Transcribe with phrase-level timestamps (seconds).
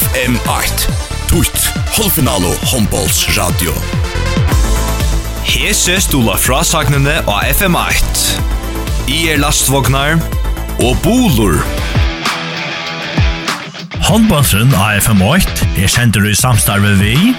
[0.00, 0.88] FM 8.
[1.28, 1.56] Tutt,
[1.96, 3.72] halvfinalo Hombols Radio.
[5.44, 8.38] Hese stola frasagnene av FM 8.
[9.12, 10.16] I er lastvognar
[10.80, 11.58] og bolur.
[14.08, 17.34] Håndbåndsen av FM 8 er sender i samstarve vi,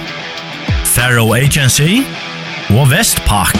[0.91, 2.03] Faro Agency
[2.75, 3.57] og Vestpak.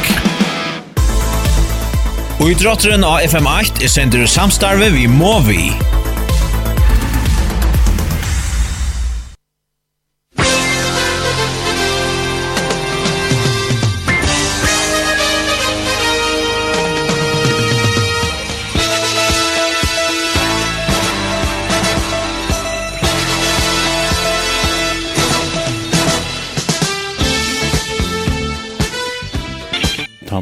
[2.38, 5.71] Og idrotteren av FM8 er sender i samstarve vi Movi.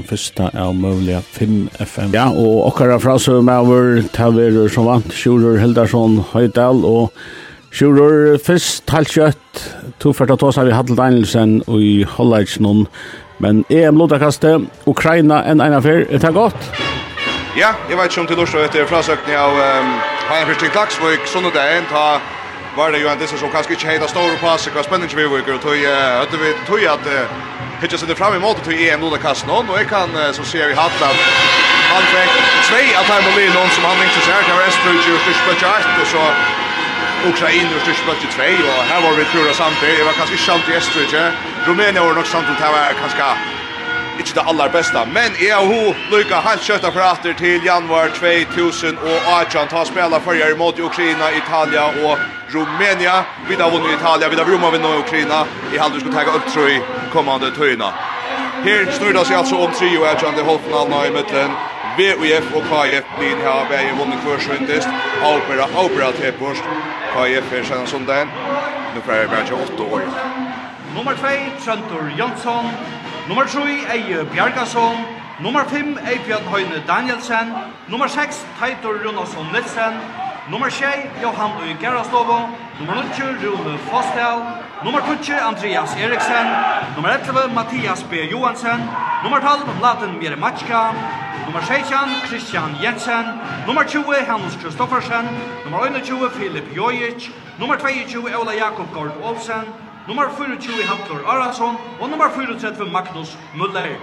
[0.09, 2.13] fyrsta av møvliga 5 FM.
[2.15, 7.13] Ja, og okkara frasumæver, taverur som vant, Sjurur Hildarsson Høydal, og
[7.75, 9.63] Sjurur, fyrst halvkjøtt,
[10.01, 12.87] to fyrta tåsa vi Hattel Danielsen og i Hollaidsnån,
[13.43, 14.57] men EM Lodakaste,
[14.89, 16.71] Ukraina enn eina fyr, er det godt?
[17.57, 19.95] Ja, jeg vet ikke om til Lorsdag etter frasøkning av um,
[20.29, 22.03] Hajan Fyrsting Klaksvøk, sånn at det er en ta
[22.77, 25.57] var det jo en disse som kanskje ikke heita store passer, hva spenning vi viker,
[25.57, 29.69] og tog, uh, tog at uh, hittar sig fram i mål till EM Lola Kastnon
[29.69, 31.17] och jag kan så ser vi hatt att
[31.93, 32.31] han fick
[32.67, 35.53] två av Termolin någon som han inte ser här kan Westbrook ju störst på
[36.01, 36.23] och så
[37.29, 40.63] Ukraina och störst på 2 och här var vi tror samtidigt det var kanske sant
[40.69, 40.73] i
[41.15, 41.31] ja
[41.65, 43.58] Rumänien var nog sant att det var kanske
[44.19, 48.11] ikke det aller beste, men jeg og hun lykker helt kjøttet for atter til januar
[48.19, 49.71] 2018.
[49.71, 52.19] Ta spela førjer mot Ukraina, Italia og
[52.53, 53.23] Rumenia.
[53.47, 55.43] Vi har vunnet Italia, vi har rummet vunnet Ukraina.
[55.71, 56.79] i Jeg halder ta tagge opptrå i
[57.13, 57.91] kommande tøyna.
[58.63, 61.51] Her snur det seg altså om tri og erkjende holdfinalene i møtlen.
[61.99, 64.89] VUF og KF blir her vei vunnet kvarsvindest.
[65.23, 66.63] Opera, opera til borst.
[67.13, 68.31] KF er senere som den.
[68.95, 70.01] Nå får jeg bare 28 år.
[70.95, 72.71] Nummer 2, Trøntor Jonsson.
[73.29, 74.95] Nummer 3 Eje Bjarkason,
[75.39, 77.51] nummer 5 Eibjørn Høyne Danielsen,
[77.87, 79.93] nummer 6 Teitor Runasson Nilsen,
[80.51, 80.87] nummer 6
[81.21, 82.39] Johan Ui Gerastovo,
[82.79, 84.35] nummer 9 Rune Fostel,
[84.83, 86.47] nummer 20 Andreas Eriksen,
[86.95, 88.13] nummer 11 Mathias B.
[88.31, 88.79] Johansen,
[89.23, 90.81] nummer 12 Mladen Mjeremachka,
[91.45, 91.97] nummer 16
[92.27, 93.25] Christian Jensen,
[93.67, 95.25] nummer 20 Hans Kristoffersen,
[95.65, 97.29] nummer 21 Filip Jojic,
[97.59, 103.97] nummer 22 Ola Jakob Gord Olsen, Nummer 24 Haftor Arason og nummer 34 Magnus Müller.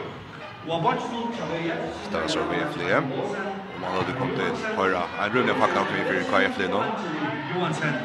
[0.69, 1.73] Og Bonsson Chavez.
[2.09, 2.97] Star så vi fler.
[2.97, 5.03] Og man hadde kommet til høyre.
[5.25, 6.83] En runde pakket opp for KF nå.
[7.55, 7.97] Johansen.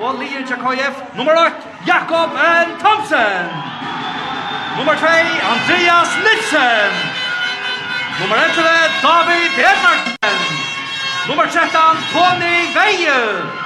[0.00, 1.54] Og Lier Jakajev, nummer 8,
[1.86, 2.30] Jakob
[2.62, 2.68] N.
[2.82, 3.44] Thompson.
[4.78, 5.12] Nummer 2,
[5.54, 6.90] Andreas Nilsen.
[8.20, 8.70] Nummer 11,
[9.06, 10.40] David Edmarsen.
[11.28, 13.63] Nummer 13, Tony Veje.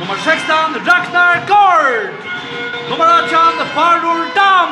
[0.00, 2.10] Nummer 16, Ragnar Gård.
[2.90, 4.70] Nummer 18, Farur Dam.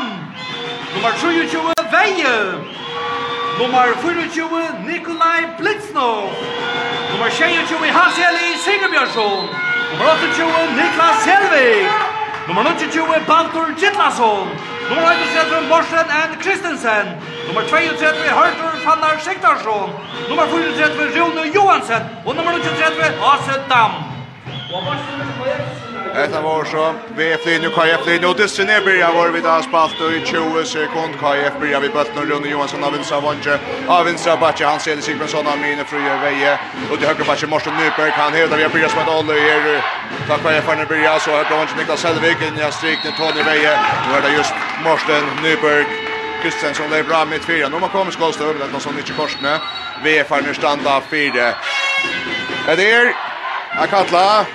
[0.94, 2.38] Nummer 23, Veje.
[3.58, 6.26] Nummer 24, Nikolai Blitznov.
[7.12, 9.46] Nummer 26, Hans-Eli Singerbjørsson.
[9.92, 11.86] Nummer 28, Niklas Selvig.
[12.48, 14.48] Nummer 29, Baltur Gittlason.
[14.90, 16.30] Nummer 31, Morsen N.
[16.42, 17.06] Kristensen.
[17.46, 19.88] Nummer 32, Hørtur Fannar Siktarsson.
[20.28, 22.02] Nummer 34, Rune Johansen.
[22.26, 24.11] Og nummer 33, Ase Dam.
[26.14, 29.62] Etta var så VF Linje och KF Linje och dessa är börjar var vi där
[29.62, 31.12] spalt och i 20 sekund.
[31.20, 35.46] KF börjar vi bulten Rune Johansson av vinstra Vanche av vinstra Backe han ser Sigmundsson
[35.46, 36.58] av Mine Fröje Veje
[36.90, 39.82] och till höger Backe Morsen Nyberg han hävdar vi börjar som ett håll är
[40.28, 43.78] tack KF när börjar så höger Vanche Niklas Helvik in i strikne Tony Veje
[44.08, 44.54] nu är det just
[44.84, 45.84] Morsen Nyberg
[46.42, 49.58] Kristensen lever bra med fyra nu man kommer skålstå över någon som inte korsne
[50.04, 51.54] VF Farne standa fyra
[52.66, 53.14] Det är
[53.78, 54.46] Akatla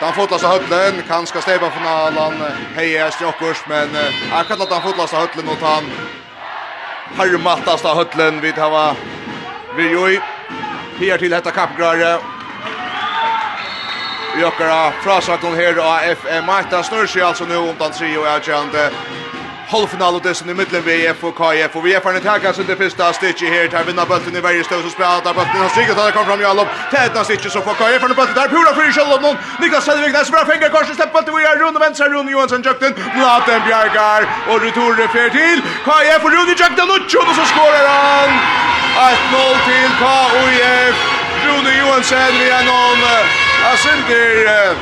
[0.00, 2.32] Den fotlasta höllen kan ska stäva finalen.
[2.74, 3.88] Heja Stjockers men
[4.30, 5.84] jag kan låta fotlasta höllen mot han.
[7.16, 8.96] Harmattasta höllen vid hava.
[9.76, 10.20] Vi ju
[11.10, 12.18] här till detta kappgrare,
[14.36, 16.82] Vi åker av här av FM8.
[16.82, 18.90] Snurr sig alltså nu om den trio är kände
[19.74, 22.76] halvfinal och i mitten VF och KF och vi är för en tacka så det
[22.76, 25.96] första stitchet här tar vinna bulten i varje stöd så spelar där bulten har strigat
[25.96, 28.92] där kom fram i allop tätna stitchet så får KF en bulten där pura för
[28.92, 32.08] skall någon Niklas Selvig där spelar fingrar kors släpp bulten vi är runt och vänster
[32.14, 32.92] runt Johansson Jökten.
[33.20, 37.86] Laten Bjergar och retur refer till KF och Rune Jökten och tjun och så skorar
[37.98, 38.30] han.
[38.96, 40.96] 1-0 till KF
[41.46, 43.00] Rune Johansson vi är någon
[43.72, 44.76] Asinter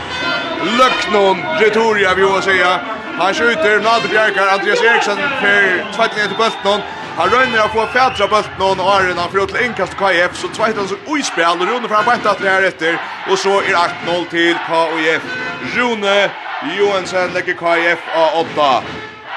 [0.78, 2.80] Löknon retur jag vill säga
[3.18, 6.80] Han skjuter Nade Bjerkar, Andreas Eriksson för tvätten till bulten.
[7.16, 10.88] Han rönner att få fädra bulten och har han för till inkast KF så tvätten
[10.88, 12.98] så oispel och Rune fram bättre att det här efter
[13.30, 13.74] och så är
[14.06, 15.22] 8-0 till KF.
[15.76, 16.30] Rune
[16.78, 18.82] Johansson lägger KF A8.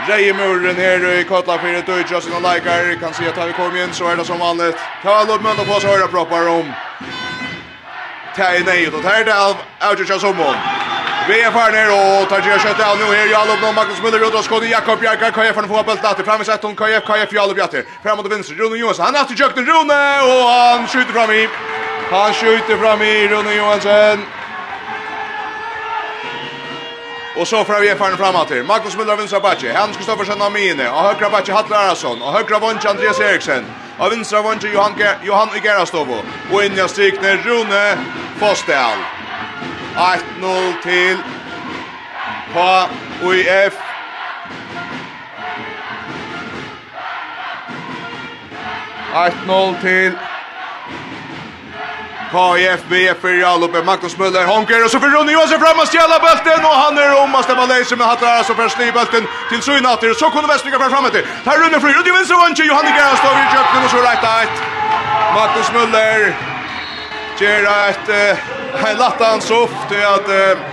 [0.07, 3.53] Reje muren här i Kotla för ett öjt just några likar kan se att vi
[3.53, 4.77] kommer in så är det som vanligt.
[5.03, 6.73] Kan låt mönda på så höra proppar om.
[8.35, 10.74] Ta Tjej nej, då tar det av Audio Chasomon.
[11.27, 14.27] Vi är för ner och tar ju skott av nu här Jalop och Magnus Müller
[14.27, 17.03] ut och skott Jakob Bjarkar KF, jag få få bollen där framme sett hon KF
[17.05, 20.87] KF Jalop Bjarkar fram mot vänster Rune Johansson han har till Jökten Rune och han
[20.87, 21.49] skjuter fram i
[22.11, 24.25] han skjuter fram i Rune Johansson
[27.37, 28.63] Och så får vi erfaren framåt här.
[28.63, 29.73] Magnus Müller vinstra backe.
[29.73, 30.89] stå Kristoffersen av Mine.
[30.89, 32.21] Och högra backe Hattler Arason.
[32.21, 33.65] Och högra vånch Andreas Eriksen.
[33.99, 36.17] Och vinstra vånch Johan, Ger Johan Igerastovo.
[36.51, 37.97] Och in jag strikner Rune
[38.39, 38.97] Fosdal.
[39.95, 41.17] 1-0 til
[43.21, 43.73] HUIF.
[49.15, 50.17] Ett noll til
[52.31, 56.19] KIF BF för Jalupe Magnus Müller honker och så för Ronny Johansson fram och stjäla
[56.19, 59.61] bulten och han är om att stämma läser med hattar så för sli bulten till
[59.61, 61.17] Synatter så kunde Västnyka fram framåt.
[61.45, 64.53] Tar Rune Fri Ronny Johansson vinner så vann Johanne Gerstov i köpten och så rätt
[65.35, 66.33] Magnus Müller
[67.39, 70.63] gjøre et uh, lattan soff til at uh,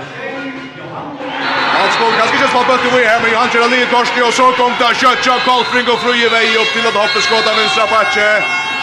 [1.72, 4.32] han skulle kanskje ikke slå bøtt i vei her, men han gjør litt dorske, og
[4.36, 8.28] så kom det Kjøtja, Kolfring og Fruje vei opp til at Hoppeskått av vinstra patje.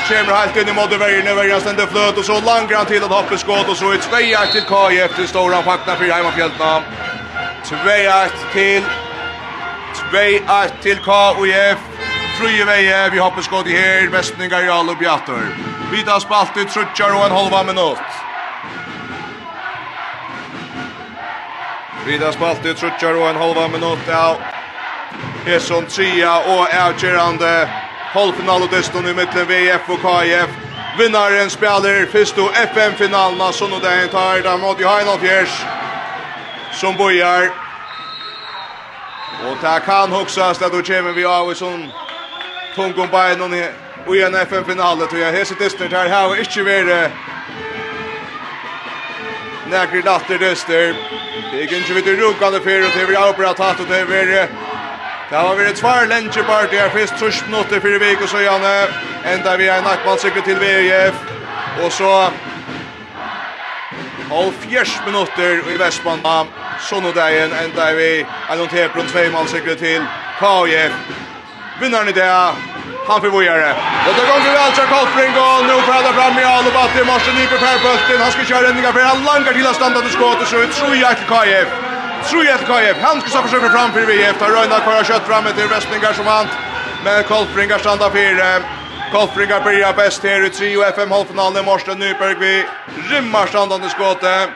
[0.10, 3.70] Kjemmer helt inn i Modderveien, veien stender fløt, og så langer han til at Hoppeskått,
[3.70, 6.72] og så et tveier til KF til Storan Fakna for Heimafjeltna.
[7.70, 8.90] Tveier til
[10.12, 12.19] 2-1 til KF.
[12.40, 15.50] Fruje veie, vi hoppas gå til her, Vestninga i alle bjatter.
[15.92, 18.14] Vi tar spalt i trutjar og en halva minutt.
[22.06, 24.38] Vi tar spalt i trutjar og en halva minutt, ja.
[25.46, 27.70] Hesson Tria og avgjerande
[28.16, 30.58] halvfinalodiston i mittlen VF og KF.
[30.98, 35.66] Vinnaren spiller først og FM-finalen av Sunnodagen tar da mot Johan Fjers
[36.72, 37.52] som bojar.
[39.44, 41.90] Og det kan hoksas at du kommer vi av i sånn
[42.76, 43.54] Tungon Bayern og
[44.08, 45.34] og i en FN-finale, tror jeg.
[45.34, 47.12] Hese dyster her har ikke vært
[49.70, 50.96] Nægri latter dyster.
[51.52, 54.26] Det gikk ikke vidt rukande fyrir, og det var avbra tatt, og det var
[55.30, 58.74] Det har vært tvær lensjepart, det er først trus minutter fyrir vik, og så gjerne
[59.34, 61.22] enda vi er nakkmannsikker til VIF,
[61.84, 62.32] og så
[64.32, 66.46] halv fjers minutter i Vestmanna,
[66.90, 70.02] sånn og dagen enda vi er noen tepron tveimansikker til
[70.42, 71.28] KIF
[71.82, 72.54] vinnaren i det.
[73.10, 73.70] Han får vågare.
[74.08, 77.06] Och då går vi väl till Kolfring och nu får alla fram i alla batter.
[77.12, 78.22] Marsen nyper per bulten.
[78.26, 80.72] Han ska köra räddningar för han langar till att stanna till skåt och så ut.
[80.80, 81.68] Tror jag till KF.
[82.30, 82.98] Tror jag till KF.
[83.08, 84.36] Han ska så försöka fram för VF.
[84.40, 86.46] Tar Röjna kvar kött fram till Västningar som han.
[87.06, 88.80] Men Kolfring har stannat för
[89.12, 91.66] Kolfring har börjat bäst här i 3 och FM halvfinalen.
[91.66, 92.66] Marsen nyper vi
[93.12, 94.50] rymmar stannande skåtet.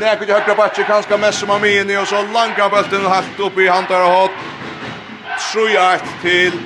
[0.00, 3.58] Näkut i högra backen kanske mest som har minne och så langar bulten helt upp
[3.58, 4.30] i hantar och hatt.
[5.40, 6.60] 3-8 til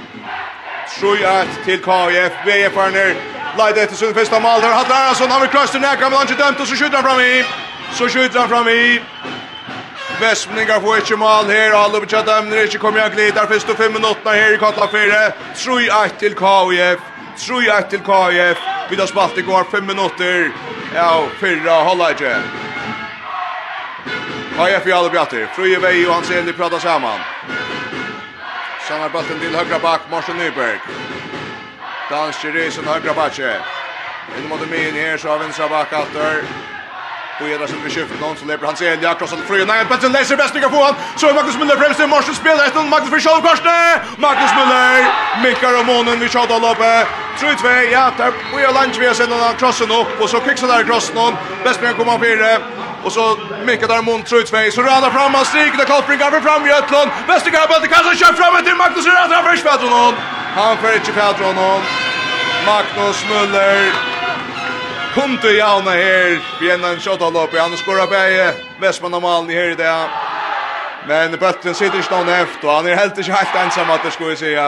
[0.89, 2.43] 3-8 til KF.
[2.47, 3.15] VF Arner
[3.59, 4.75] Leid etter sin første mål der.
[4.75, 7.21] Hatt Aransson, han vil krøste nekka, men han ikke dømt, og så skjuter han fram
[7.21, 7.35] i.
[7.95, 8.99] Så skjuter han fram i.
[10.21, 13.47] Vestmeningar får ikke mål her, og alle betatt emner ikke kommer jeg glider.
[13.53, 15.23] Først og fem minutter her i Katla 4.
[15.55, 17.07] 3-1 til KF.
[17.47, 18.67] 3-1 til KF.
[18.91, 20.51] Vi har spalt i går fem minutter.
[20.95, 21.09] Ja,
[21.41, 22.35] fyrra, holda ikke.
[24.55, 25.47] KF i alle bjatter.
[25.55, 27.23] Frøye vei og hans evne prata saman.
[28.89, 30.81] Sannar bulten til högra bak, Morsen Nyberg.
[32.11, 33.55] Dans Kirisen högra backe.
[34.39, 36.43] Inne mot min här så har vänstra back åter.
[37.41, 39.67] Och är där som köper någon så lever han sig Elia krossar till Fröjen.
[39.67, 40.95] Nej, Petsen läser bäst mycket på han.
[41.17, 44.01] Så är Magnus Müller främst i morsen spelar ett Magnus för Kjell Korsne.
[44.17, 45.07] Magnus Müller
[45.43, 47.07] mickar om månen vid Kjell Loppe.
[47.39, 50.41] Tror två, ja, där och jag lunch vi har sett någon krossen upp och så
[50.47, 51.35] kicksar där krossen någon.
[51.65, 52.59] Bäst mycket komma fyra.
[53.05, 54.71] Och så mycket där mot tror två.
[54.75, 57.11] Så rullar fram han stryker där Karlsbrink över fram i Ötlund.
[57.27, 60.15] Bäst går på det kanske kör fram till Magnus Müller där först på honom.
[60.57, 61.81] Han får inte på honom.
[62.67, 63.93] Magnus Müller
[65.15, 69.71] kom til Jauna her, vi er en shotalop, han skorar bæge, Vestmann og Malen her
[69.71, 70.09] i dag.
[71.09, 74.13] Men bøtten sitter ikke noen heft, og han er helt ikke helt ensam at det
[74.13, 74.65] skulle jeg sige,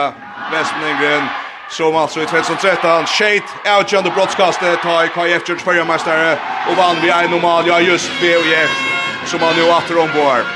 [0.53, 1.27] Vestmann
[1.69, 6.37] som altså i 2013, Shade, avgjørende brottskastet, tar i KF Church Førjermestere,
[6.69, 8.71] og vann vi er normal, ja just BOF,
[9.25, 10.47] som han jo atter ombord.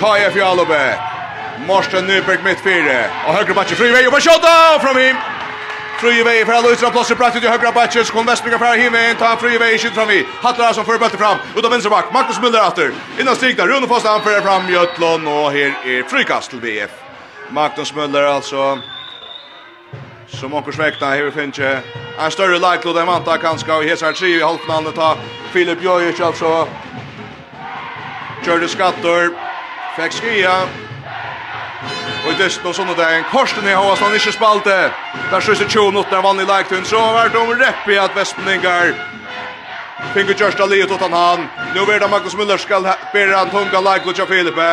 [0.00, 0.82] KF Jalobæ,
[1.66, 5.35] Morsten Nyberg mitt fire, og høyre matcher fri vei, og på shot, og fram!
[6.00, 8.98] Fröje vei för alla utra plats pratar till högra backen så kommer Westbrugga för himme
[8.98, 10.26] en ta fröje vei skjut fram vi.
[10.42, 12.12] Hattar som för bättre fram ut av bak.
[12.12, 12.92] Marcus Müller åter.
[13.20, 16.90] Innan stig där Rune Fostan för fram Jötlon och här är frikast till BF.
[17.50, 18.78] Magnus Müller alltså
[20.28, 21.82] som onkur svekna hevur finnje
[22.18, 25.16] ein større likely than Manta kanska og hesar tre i halvfinalen ta
[25.52, 26.66] Filip Jojic altså
[28.44, 29.30] Kjørte skatter
[29.96, 30.54] fikk skia,
[32.26, 34.78] Og i dysten og er en korsen i hos han ikke spalte.
[35.30, 38.94] Der skysse 28 er vann i leiktun, så har vært om repp i at Vestmeningar
[40.14, 41.48] Fingo Kjørsta Liet utan han.
[41.74, 44.68] Nu er det Magnus Müller skal bera han tunga leik og Filipe.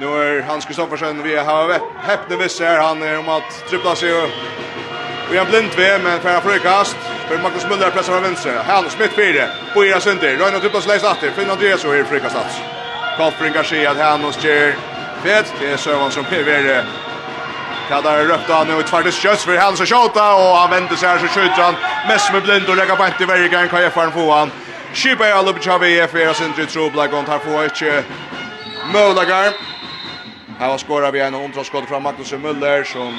[0.00, 2.80] Nu er Hans Kristoffersen vi har heppne visse her.
[2.82, 4.30] Han er om at trippla seg og
[5.30, 6.96] Vi har blind ved, men færre frukast.
[7.28, 8.52] For Magnus Müller pressar fra venstre.
[8.52, 9.48] Hall, smitt 4.
[9.74, 10.36] Boira Sunder.
[10.40, 11.32] Røyna trippla seg leis atter.
[11.36, 12.58] Finn Andreas og her frukast at.
[13.16, 14.93] Kalfring Garcia, Hannos Kjær
[15.24, 15.54] fet.
[15.60, 16.84] Det er Søvann som perver
[17.88, 21.18] Kadar av nu i faktiskt skjuts för han så skjuta och han vänder sig här
[21.18, 21.74] så skjuter han
[22.08, 24.50] mest med blind och lägger bant i varje gång kan jag få han få han.
[24.94, 28.04] Skipa jag Lubchavi är för sin till trubbla gång här får inte
[28.92, 29.52] Mölagar.
[30.58, 33.18] Här var skorat vi en omtraskott från Magnus Müller som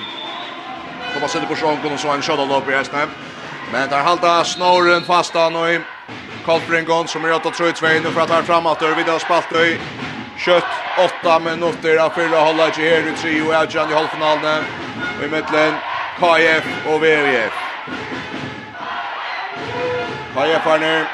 [1.13, 3.09] kommer sätta på sjön och så en shot lopp i hästen.
[3.71, 5.67] Men där halta snoren fast han och
[6.45, 9.19] Kolfringon, som är åt att tro i två nu för att här framåt och vidare
[9.19, 9.79] spalt i
[10.37, 10.63] kött
[10.97, 14.63] åtta minutter av hålla halvleik här i tri og Adjan i halvfinalen.
[15.17, 15.73] och i mittlen
[16.19, 17.53] KF och VVF.
[20.33, 21.05] KF är nu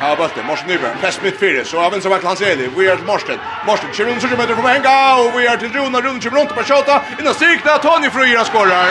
[0.00, 2.96] Ja, bøtte, Morsen Nyberg, fest mitt fire, så av venstre vakt hans Eli, vi er
[2.96, 3.38] til Morsen.
[3.66, 6.54] Morsen, kjører rundt 70 meter fra Menga, og vi er til Runa, Runa kjører rundt
[6.56, 8.90] på kjota, innan stikna, Tony Frøyra skorrar.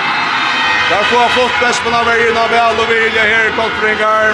[0.89, 4.34] Der får han flott best, men han verger all vel, og vi her, Koltringar.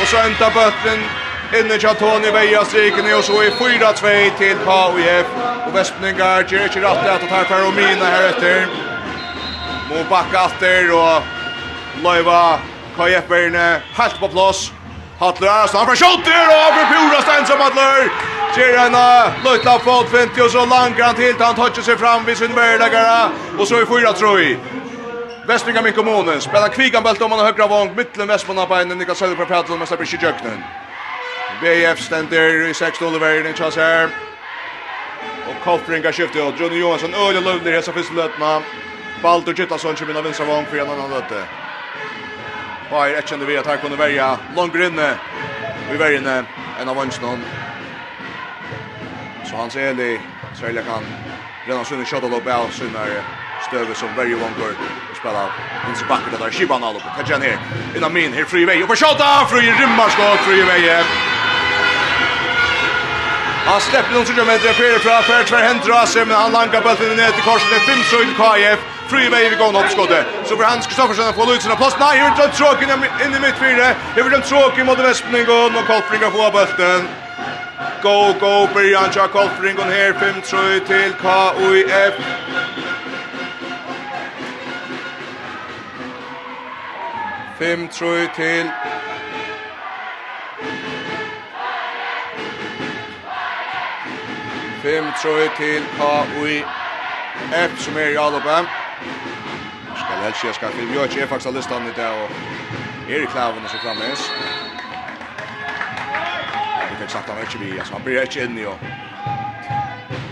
[0.00, 1.04] Og så enda bøtten,
[1.52, 5.32] Inne tja Tony Veja strikene og så i 4-2 til KUF.
[5.66, 8.66] Og Vespningar gjør ikke rett at tar for Romina her etter.
[9.90, 11.22] Må bakka atter og
[12.02, 12.58] Løyva
[12.96, 13.66] KUF-berne
[13.98, 14.70] helt på plass.
[15.20, 18.08] Hattler er snart for Kjolter og Abri Pura Stein som Hattler.
[18.54, 18.96] Gjør en
[19.44, 23.30] løytlapp på 50 og så langer han til han toucher seg fram vid sin verdagare.
[23.58, 24.56] Og så i 4-3.
[25.46, 26.40] Vestringa min kommunen.
[26.40, 27.94] Spelar kvigan bält om han har högra vång.
[27.96, 29.78] Mittlen Vestmanna på en Niklas Söderberg Prattel.
[29.78, 30.83] Mästar Bishie Jöknen.
[31.64, 34.08] BF stender i 6 dollarverden i her.
[35.48, 38.62] Og Kolfringa skifter og Johnny Johansson öle lövler hesa fyrsta løtna.
[39.22, 41.44] Baldur Gittason kommer av vinstra vagn for en annan löte.
[42.90, 45.14] Bayer ett kände vi att här kunde välja långt inne.
[45.90, 46.44] Vi väljer inne
[46.80, 47.42] en av vagnstånd.
[49.44, 51.04] Så han ser det kan
[51.66, 53.22] renna sunn shot upp av sunnare
[53.68, 54.58] stöve som väljer långt
[55.10, 55.44] och spela
[55.88, 57.08] in så backar där Shiban alltså.
[57.08, 57.58] Kan jag ner.
[57.96, 61.04] Innan min här fri väg och på shotta fri rymmar skott fri väg.
[63.66, 67.16] Han släpper någon som meter fyra fra för tvär händer sig men han lankar bollen
[67.16, 68.78] ner till korset fem så ut KF.
[69.08, 70.26] Free way vi går upp skottet.
[70.44, 71.96] Så för Hans Kristoffersen får ut sina post.
[72.00, 72.90] Nej, hur drar tråken
[73.24, 73.96] in i mittfältet.
[74.14, 77.08] Hur drar tråken mot Västming och någon kopplingar på bollen.
[78.02, 82.14] Go go Brian Jakob Ringon här 5-3 till KUF.
[87.58, 88.70] Fem trøy til
[94.84, 96.58] 5 trøy til KUI
[97.50, 98.56] F som er i Alupe.
[99.96, 102.28] Skal helst jeg skal til Bjørk, er faktisk av i dag, og
[103.08, 104.26] Erik Klavene som fremmes.
[106.90, 108.76] Det fikk sagt han ikke vi, altså han blir ikke inn i, og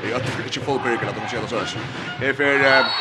[0.04, 1.76] i øtter ikke fullbyrger at han skjer det sørs.
[2.20, 2.92] Her for,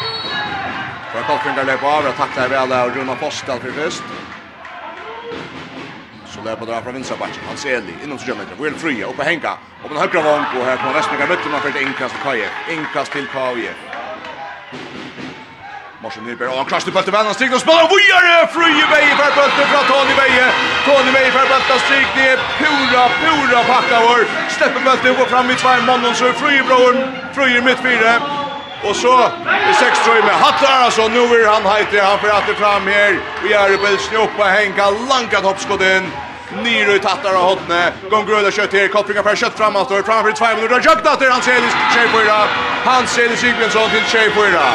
[1.11, 4.15] for Kolfinger løper av, og takk deg vel, og Runa Postel for først
[6.43, 7.43] så där drar dra från vänstra backen.
[7.47, 8.55] Han ser det inom sig meter.
[8.63, 9.53] Will Frya uppe hänga.
[9.83, 12.49] Och den högra vång och här kommer resten av mitten och ett inkast till Kaje.
[12.69, 13.73] Inkast till Kaje.
[16.03, 18.37] Marsen Nyberg, og han krasjer på til vänner, strikner og spiller, og vujere!
[18.55, 20.47] Frye vei for bøtte fra Tony Veie.
[20.87, 22.39] Tony Veie for bøtte bøtten, ned.
[22.59, 24.23] pura, pura pakka vår.
[24.55, 26.99] Stepper bøtte opp og fram i tvær mannen, så er Frye broren.
[27.35, 28.13] Frye mitt fire.
[28.87, 29.13] Og så
[29.69, 33.13] i seks trøy med Hattar, altså, nå er han heitre, han får hatter fram her.
[33.43, 36.09] Vi er på Elsen oppe, Henka, langt hoppskott inn.
[36.63, 37.93] Niro tattar av hotne.
[38.09, 38.87] Gång gröda kött här.
[38.87, 39.91] Kopplingar för kött framåt.
[39.91, 40.81] Och framför två minuter.
[40.89, 41.73] Jökta till Hanselis.
[41.93, 42.07] Tjej
[42.85, 44.65] Hans Elis Sigmundsson till tjej fyra.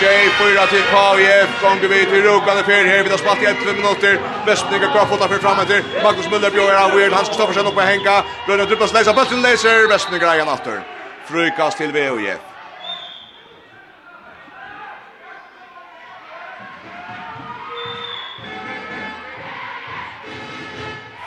[0.00, 1.62] Tjej fyra till KVF.
[1.62, 3.02] Gång vi till rokande fyra här.
[3.04, 4.20] Vi har spalt i 11 minuter.
[4.46, 5.82] Västning och Kraft för framåt till.
[6.02, 7.12] Magnus Müller bjöd av Weird.
[7.12, 8.24] Hans Kristoffersen upp på Henka.
[8.46, 9.12] Bröderna dribblas läsa.
[9.12, 9.88] Bötten läser.
[9.88, 10.80] Västning grejen efter.
[11.30, 12.49] Frykast till VOIF.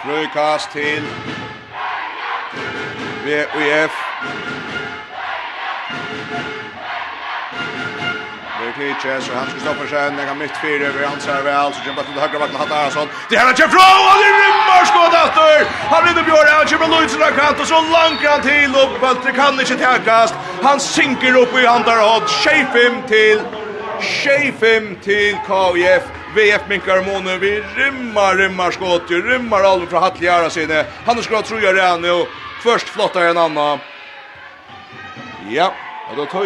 [0.03, 1.03] Frøykast til
[3.25, 3.93] VUF.
[8.59, 11.79] Det er Kitches og Hans Kristoffersen, Den kan mitt fire over hans her vel, så
[11.85, 13.09] kommer til høyre vakten Hatta Arason.
[13.29, 15.65] Det her er kjent fra, og det rymmer skåd etter!
[15.93, 18.87] Han rinner Bjørn, han kommer Luitsen av kant, og så lanker han til, og
[19.25, 20.35] det kan ikke tekast.
[20.67, 23.62] Han synker opp i Handar Odd, 25 til
[24.01, 26.03] 25 til KVF.
[26.35, 30.85] VF minkar månen, vi rymmar, rymmar skott, rymmar alvor fra Hattli Jara sine.
[31.05, 32.25] Han skal tro jag redan nu,
[32.63, 33.79] först flottar en annan.
[35.49, 35.73] Ja,
[36.09, 36.45] och då tar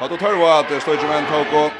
[0.00, 1.70] Ja, då tar vi att Stojum en tog och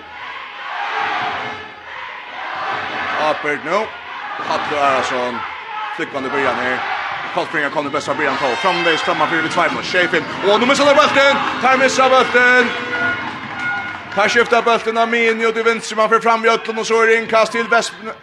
[3.31, 3.87] Appert nu.
[4.49, 5.38] Hattli Arason,
[5.97, 6.79] flickande början här.
[7.35, 8.47] Kolfringar kommer bästa början på.
[8.47, 9.83] Framvägs frammar för vid tvärmål.
[9.83, 10.25] Shefin.
[10.49, 11.37] Och nu missar bulten.
[11.62, 12.84] Tar missar bulten.
[14.16, 17.16] Här skiftar bulten av Minio till vänster man för fram Jötlen och så är det
[17.16, 17.66] inkast till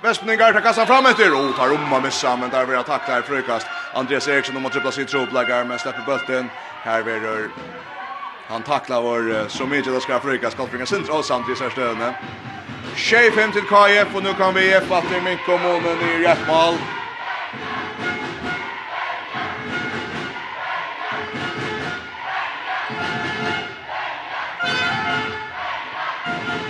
[0.02, 1.32] Vespningar tar kassan fram efter.
[1.32, 2.38] Oh, tar Roma missar.
[2.38, 3.68] men där blir attack där frukast.
[3.94, 6.50] Andreas Eriksson om att trippla sitt tropläggar men släpper bulten.
[6.84, 7.50] Här blir
[8.50, 10.58] Han tacklar vår så mycket det ska frukast.
[10.58, 12.14] Kallfringar Sintra och samtidigt så stödne.
[12.96, 15.18] Tjej fem till KF och nu kan vi ge Fattig
[15.48, 16.74] om månen i rätt mål.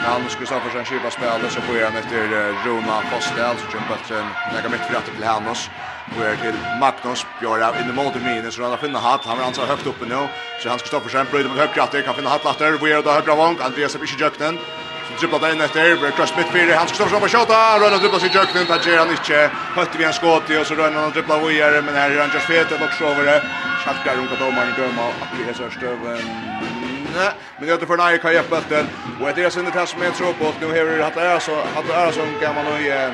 [0.03, 4.69] Han skulle stå för spel så får han efter Roma Postel så kör bulten lägga
[4.69, 5.69] mitt för till Hans
[6.15, 9.25] och är till Magnus Björn in i mål till minus så han finner hatt.
[9.25, 10.27] Han rannsar högt uppe nu
[10.57, 12.71] så han ska stå för sin bröd mot högra att kan finna hatt latter.
[12.83, 13.57] Vi är då högra vång.
[13.61, 14.59] Andreas är inte jöknen
[15.07, 15.97] som dribblar in efter.
[15.97, 16.75] Blir cross mitt fyra.
[16.75, 19.51] Han ska stå för skjuta rullar dribblar sig jöknen där ger han inte.
[19.77, 21.81] Hött vi en skott och så rullar han dribblar vidare.
[21.81, 22.71] Men här är Rangers fet.
[22.71, 23.23] Och så över.
[23.23, 23.41] Det
[23.83, 25.05] Schaktar runt domaren döma.
[25.21, 26.80] Att vi är så stöven
[27.15, 28.85] Nej, men det är för Nike kan jag bulten.
[29.19, 30.53] Och det är sen det som är tror på.
[30.61, 33.11] Nu har det Hatta så Hatta Arason kan man nog eh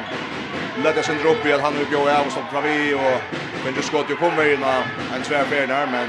[0.84, 3.22] lägga sin dropp i att han vill gå av och stoppa vi och
[3.66, 4.64] men det skott ju kommer in
[5.16, 6.08] en tvärfärd där men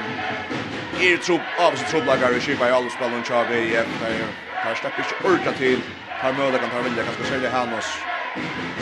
[1.01, 3.75] är tro av så tro lagar vi skipa i alla spelen Chavi.
[3.75, 3.81] Ja,
[4.63, 5.81] Kanske släpper inte orka till.
[6.21, 8.07] Har möjlighet att ta vilja kanske sälja han oss.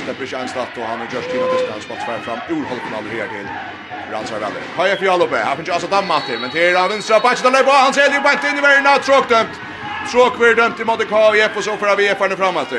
[0.04, 3.28] Släpper Kjernstadt och han har Josh Tina distans på tvär fram ur Urholken all här
[3.28, 3.48] till
[4.12, 4.60] Ransar Valle.
[4.76, 5.36] Har jag fjall uppe.
[5.36, 8.20] Här finns alltså damma till men till av vänstra patch där på han ser ju
[8.20, 9.54] på inte in i värna tråk dömt.
[10.12, 12.72] Tråk blir dömt i mot KF och så får vi är förne framåt.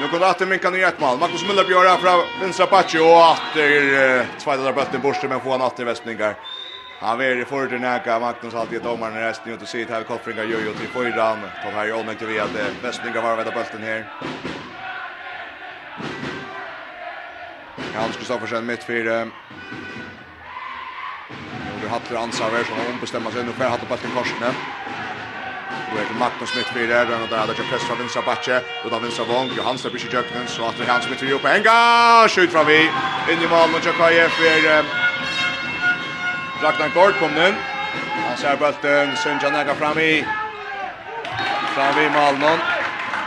[0.00, 1.18] Nu går att minka ner ett mål.
[1.18, 5.50] Marcus Müller gör här från vänstra patch och åter tvåda där bollen borste men får
[5.50, 6.34] han åter västningar.
[7.00, 10.02] Han är i förut näka Magnus alltid ett domaren i resten ut och sitt här
[10.02, 11.38] koffringar gör ju till fyran.
[11.62, 14.04] Tar här ju omnämnt vi att västningar var vid bollen här.
[17.94, 19.30] Hans Kristoffersen mitt för
[21.82, 23.44] Nu Hattler ansvarar så hon bestämmer sig.
[23.44, 24.54] Nu för Hattler på den korsne.
[25.92, 28.90] Nu är det Magnus mitt för där och där där press från vänstra backe och
[28.90, 31.62] där vänstra vång Johan släpper sig jöknen så att det Hans mitt för upp en
[31.62, 32.80] gång skjut från vi
[33.32, 34.84] in i mål mot Jakaje för
[36.62, 37.54] Ragnar Gård kom nu.
[38.26, 40.24] Han ser bulten Sunjan Naga fram i
[41.74, 42.56] fram i Malmö.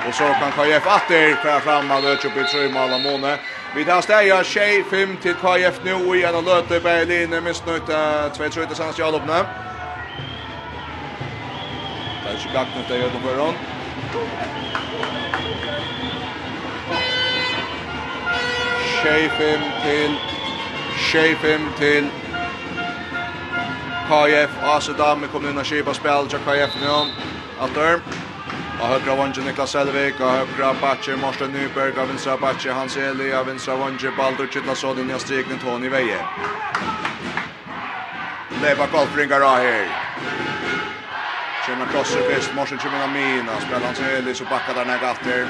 [0.08, 3.38] Och så kan KF åter föra fram Malmö upp i tre mål av Måne.
[3.76, 7.66] Vi tar steg av 6-5 til KF nu i en av løte i Berlin, minst
[7.66, 7.88] nøyt
[8.38, 9.40] 2-3 til Sands Jalopne.
[12.22, 13.58] Det er ikke gakt nøyt det gjør på Ørn.
[19.00, 20.18] Shefim til
[21.08, 22.12] Shefim til
[24.08, 27.00] KF Asadam kommer inn og skipa spill til KF nu.
[27.62, 28.23] Alter.
[28.84, 33.34] Av högra vange Niklas Selvik, av högra batje Morsten Nyberg, av vinstra batje Hans Eli,
[33.34, 36.19] av vinstra vange Baldur Kittlason, innan strikning Tony Veje.
[38.62, 39.88] Leva golfringar av här.
[41.65, 45.48] Tjena Krosser fyrst, Morsen Tjumina Mina, spelar Hans Eli så backar där näga efter.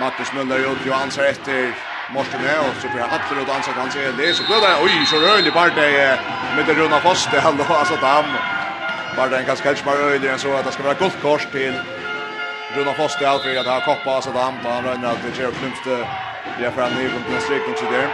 [0.00, 1.74] Mattis Muller ut, Johansar efter.
[2.06, 4.34] Morsten är och så får jag hattar ut ansat Hans Eli.
[4.34, 6.20] Så blir det, oj, så rörlig bara det
[6.56, 7.30] med det runda fast.
[7.30, 8.36] Det alltså damm.
[9.16, 11.74] Bara den ganska helst bara öjlig än så att det ska vara gott kors till
[12.74, 13.26] Runa Foss det
[13.60, 16.08] att ha koppa så där han han rönnar att det gör klumpste
[16.58, 17.40] det fram nu på den
[17.74, 18.08] till så där.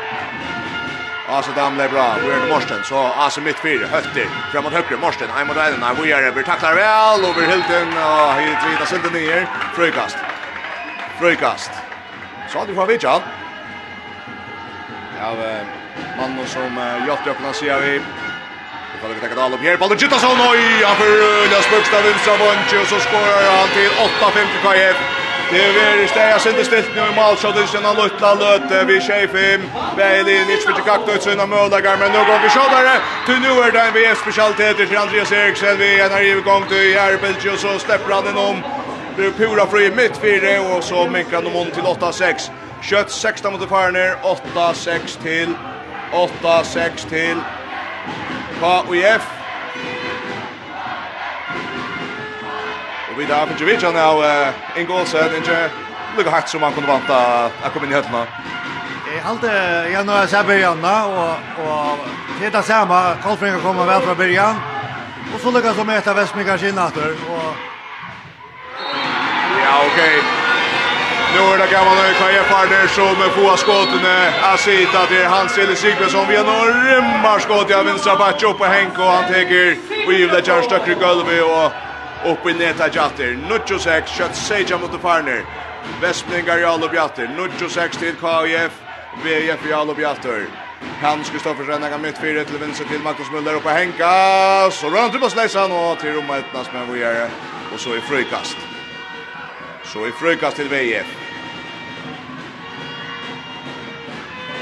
[1.28, 2.16] Alltså dam blev bra.
[2.22, 5.28] Vi är i Morsten så alltså mitt fyra höftig framåt högre höger Morsten.
[5.30, 9.12] Hem mot den vi är vi tacklar väl över Hilton och hit vidare sen den
[9.12, 9.46] ner.
[9.74, 10.16] Frökast.
[11.18, 11.70] Frökast.
[12.48, 13.14] Så hade vi får vidja.
[15.18, 15.34] Ja,
[16.16, 17.80] mannen som Jotte öppnar sig av
[19.02, 19.76] Kan vi tenka det alle opp her.
[19.82, 20.60] Ballen gyttas av nøy.
[20.86, 22.34] Han forrulja spursta vinstra
[22.90, 24.98] så skorar han til 8-5 KF.
[25.52, 29.62] Det är väl stäja sindi stilt nu i malsjåten, sin han lutla løte vi chefim
[29.96, 33.52] Bailey nits för kakt ut sina mølagar, men nu går vi så där till nu
[33.64, 37.52] er det en VS specialitet till Andreas Eriksen, vi er när i gang til Jærbilge,
[37.52, 38.64] og så släpper han innom.
[39.16, 42.50] Det er pura fri mitt fyra og så minkar de om til 8-6.
[42.82, 45.56] Kött 16 mot farner, 8-6 til
[46.12, 47.36] 8-6 til
[48.62, 49.26] KUF.
[53.10, 55.70] Och vi där för Jovic nu en goal sen inte
[56.16, 58.26] lika hårt som man kunde vänta att komma in i hörnorna.
[59.16, 61.98] Jag hade jag nu så början och och
[62.40, 64.56] det där samma Kolfringa kommer väl från början.
[65.34, 67.54] Och så lyckas de äta Västmyr kanske in åter och
[69.64, 70.18] Ja, okej.
[70.18, 70.51] Okay.
[71.34, 76.28] Nu är det gamla KF-partner som får skåtene Asita till Hans Eli Sigmundsson.
[76.28, 80.12] Vi har några rymmar skåt i vänstra backen upp på Henk och han täcker och
[80.12, 80.38] givna
[80.88, 83.38] i gulvet och upp i neta Jatter.
[83.50, 85.44] 96, kött Seja mot partner.
[86.02, 87.30] i Jarl och Jatter.
[87.58, 88.72] 96 till KF.
[89.24, 90.46] VF Jarl och Jatter.
[91.02, 94.10] Hans Kristoffersen har mitt fyra till vänster till Magnus Müller upp på Henka.
[94.70, 96.36] Så rör han släsan och till Roma
[96.72, 97.28] men vi är
[97.74, 98.56] och så i frykast.
[99.92, 101.06] Så i frukast till VF.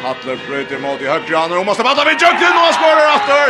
[0.02, 3.44] Hattler bröter mot i högra hand och måste batta vid Jökten och han skorar efter.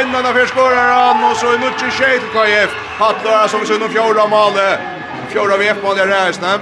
[0.00, 2.70] En annan fyr skorar han och så är Nutsi tjej till KF.
[2.98, 4.78] Hattler som sin och fjorda male.
[5.28, 6.52] Fjorda VF-male är räsna.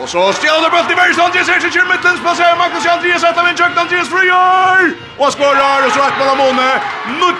[0.00, 3.38] Och så stjäller bult i Bergstrand, det ser sig till mittens passerar Magnus Andreas ett
[3.38, 4.90] av en tjökt Andreas friar!
[5.18, 6.80] Och skorar och så ett mål av Måne,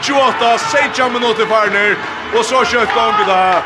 [0.02, 1.96] 28, 16 minuter farner
[2.36, 3.62] och så kjøkt Angela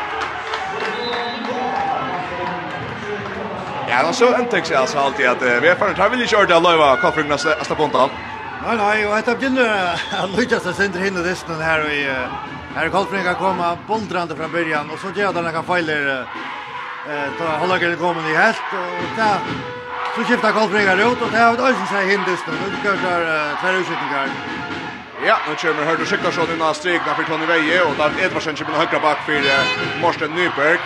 [3.89, 6.47] Ja, då så en text alltså alltid att vi är för att väl ju kört
[6.49, 8.09] det lova koffring nästa nästa punta.
[8.67, 12.09] Nej nej, och att begynna att lyckas att sända in det sen här och i
[12.75, 16.25] här koffring kan komma bondrande från början och så gör den kan fejler
[17.09, 19.31] eh ta hålla kan komma i helt och ta
[20.15, 22.51] så skiftar koffringar ut och det har varit alltså så hindrande.
[22.71, 23.13] Nu kör vi ta
[23.61, 24.27] två utskiftningar.
[25.25, 28.99] Ja, nu kommer Hörde Skyttarsson innan strikna för Tony Veje och David Edvardsen kommer högra
[28.99, 29.41] bak för
[30.01, 30.77] Morsten Nyberg.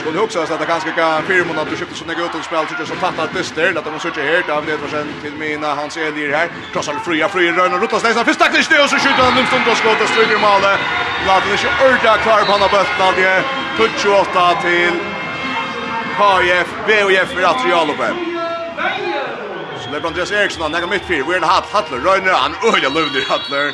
[0.00, 2.84] Skulle också att det ganska kan fyra månader skiftet som är gott och spel tycker
[2.84, 6.48] som fattar dyster att de söker här David Edvardsen till mina hans Elir här.
[6.72, 9.46] Krossar fria fria rön och rotas nästan första klisch det och så skjuter han en
[9.46, 10.78] stund och skott och stryker målet.
[11.26, 13.42] Låter det ju örda klar på andra bulten det
[14.02, 14.94] 28 till
[16.18, 18.35] KF, VOF för Atrialopen.
[19.86, 21.24] Så det är Andreas Eriksson, han lägger mitt fyr.
[21.28, 23.72] Vi är en hatt, Hattler, Röjner, han öliga lövner Hattler.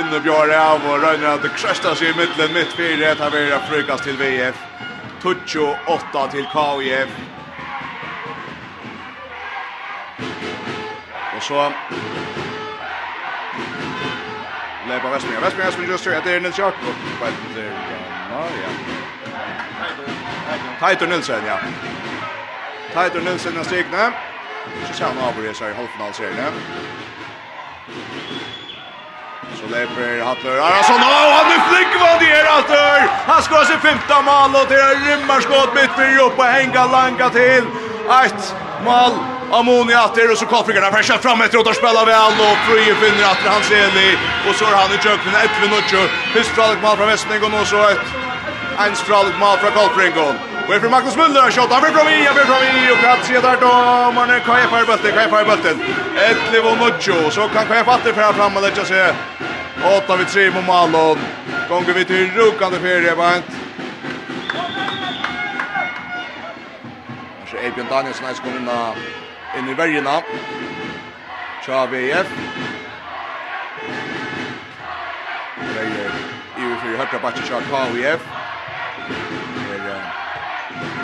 [0.00, 2.96] Inne björ av och Röjner, det kröstar sig i mittlen, mitt fyr.
[3.00, 4.54] Det här blir frukast till VF.
[5.22, 7.08] Tuccio 8 till KIF.
[11.36, 11.72] Och så...
[14.88, 15.40] Leipa Vestmyr.
[15.40, 16.94] Vestmyr som just tror här, det är Nils Jakob.
[17.20, 17.72] Vad heter
[18.32, 18.68] Ja, ja.
[20.80, 21.58] Teitur Nilsen, ja.
[22.94, 24.12] Teitur Nilsen er Stigne.
[24.62, 26.58] Så ser han over i seg i halvfinalserien.
[29.58, 33.08] Så leper Hattler Arason, Åh, han er flink hva det är Hattler!
[33.26, 37.30] Han skal ha sin femte mål, og det er rymmerskått mitt for Europa, hänga langa
[37.30, 37.66] til.
[38.24, 39.18] Ett mål,
[39.52, 42.94] Amoni Hattler, og så Kallfrikarna har kjøpt fram etter, og der spiller och og Frye
[43.02, 44.10] finner Hattler hans eli,
[44.48, 46.02] og så er han i tjøkken, etter vi nødtjø.
[46.82, 48.06] Mål fra Vestning, og nå så et
[48.86, 50.51] ens mål från Kallfrikarna.
[50.68, 52.92] Och för Marcus Müller shot över från han över från i.
[52.92, 55.80] och kan se där då man är KF här i bulten KF här i bulten.
[56.16, 59.14] Ett liv och mucho så kan KF alltid föra fram och lägga sig.
[59.98, 61.18] Åtta vid tre mot Malon.
[61.68, 63.44] Gånger vi till rukande ferie vant.
[67.50, 68.70] Så Ebjörn Danielsson har kommit
[69.58, 70.22] in i värjarna.
[71.66, 72.26] Chavief.
[75.74, 76.12] Värjar.
[76.58, 78.20] Ivo för högra backen Chavief.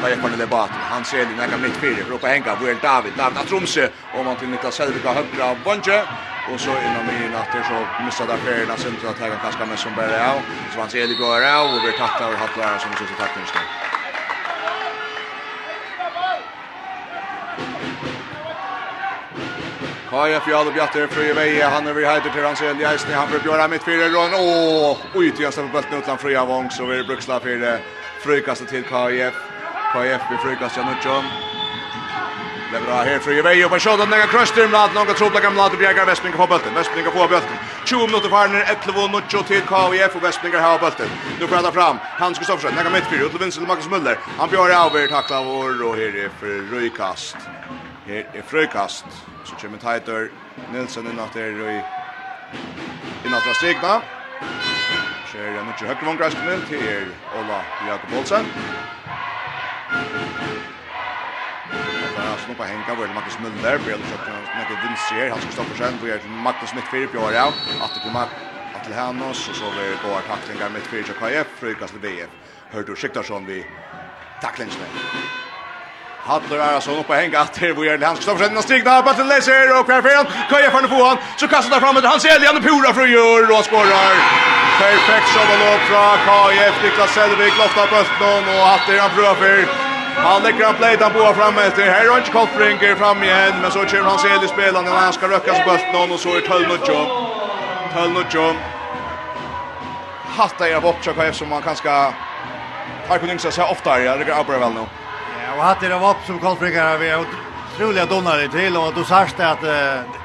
[0.02, 0.70] Da gikk man i debatt.
[0.90, 2.04] Han ser det nekka mitt fire.
[2.08, 3.12] Råka henga, hvor er David?
[3.18, 3.80] David Atromse.
[3.80, 4.18] Tromsø.
[4.18, 5.98] Og man til Niklas Helvik av høyre av Bonje.
[6.48, 9.78] Og så innan min natter så missade han ferien av Sintra at han kaskar med
[9.78, 10.40] som bare av.
[10.72, 13.42] Så han ser det går av og blir tatt av Hattlar som synes i takten
[13.42, 13.96] i.
[20.08, 23.28] Kaja Fjall og Bjatter Frøye Veie, han er vi heiter til hans Eli Eisne, han
[23.28, 26.96] prøver Bjørn mitt fire rån, og ut igjen på bøltene utland Frøye Vong, så vi
[26.96, 27.76] er bruksla fire
[28.24, 29.57] frøykastet til KF.
[29.92, 31.24] KF vi frukast ja nu John.
[32.72, 35.78] Det bra här för Jevej och Bashod där några crushtrim lat några trubbla gamla att
[35.78, 36.74] Bjerga Westling på bulten.
[36.74, 37.56] Westling på bulten.
[37.84, 41.08] 20 minuter kvar när 11 och Nucho till KF och Westling har bulten.
[41.40, 42.70] Nu pratar fram Hans Gustafsson.
[42.76, 44.16] Några mittfyr och Vincent Marcus Müller.
[44.38, 47.36] Han bjöd över tackla vår och här är för röjkast.
[48.06, 49.06] Här är frukast.
[49.44, 50.30] Så kommer Titor
[50.72, 51.84] Nilsson in att det är i
[53.24, 54.02] i natra stegna.
[55.32, 58.44] Kör jag nu till høyre vongreiskunnen till Ola Jakob Jakobolsen.
[62.32, 65.50] Alltså på Henka väl Marcus Müller blir så att han inte vinst här han ska
[65.50, 67.52] stoppa sen för att Marcus Smith för på ja.
[67.80, 71.92] Att det kommer att till Hanos och så vi går tacklingar med för KF frukas
[71.92, 72.30] med BF
[72.72, 73.66] hörde du Skiktarsson vi
[74.40, 74.74] tacklingen
[76.28, 79.72] Hadler er altså oppe henga til hvor Jørgen Hans Kristoffersen har stigna på til Leser
[79.78, 82.62] og hver fyrir han, køyer for han, så kastar han fram etter Hans Elian og
[82.62, 84.67] Pura fru gjør og skårar.
[84.78, 89.64] Perfekt som og lov fra KF, Niklas Selvig, på bøtten og hatter han prøver.
[90.26, 91.82] Han lägger han play där boa fram efter.
[91.82, 95.12] Här har inte Kolfrinker fram igen, men så kör han sig i spelaren när han
[95.12, 97.08] ska röka sig på bötten och så är Tull och John.
[97.94, 98.56] Tull och John.
[100.36, 101.90] Hatta er bort så KF som man kanske
[103.08, 104.02] har kunnat se oftare.
[104.02, 104.80] Jag lägger upp det väl nu.
[105.46, 107.24] Ja, och hatta er bort som Kolfrinker har vi
[107.78, 109.70] otroliga donare till och då särskilt att uh,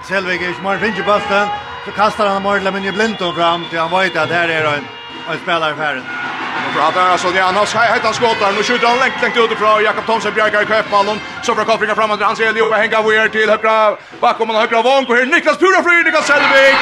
[0.08, 1.48] Selvig är smart finns bulten
[1.86, 4.86] så kastar han Marla men i blinton fram till han vet att här är en
[5.32, 5.98] en spelare färd.
[6.68, 10.06] Och pratar alltså det annars här han skottar nu skjuter han längt längt utifrån Jakob
[10.06, 14.50] Thomsen bjärkar köpmannen så för kopplingen framåt han ser Leo hänga över till högra bakom
[14.50, 16.74] och högra vång och här Niklas Pura flyr Niklas Selvig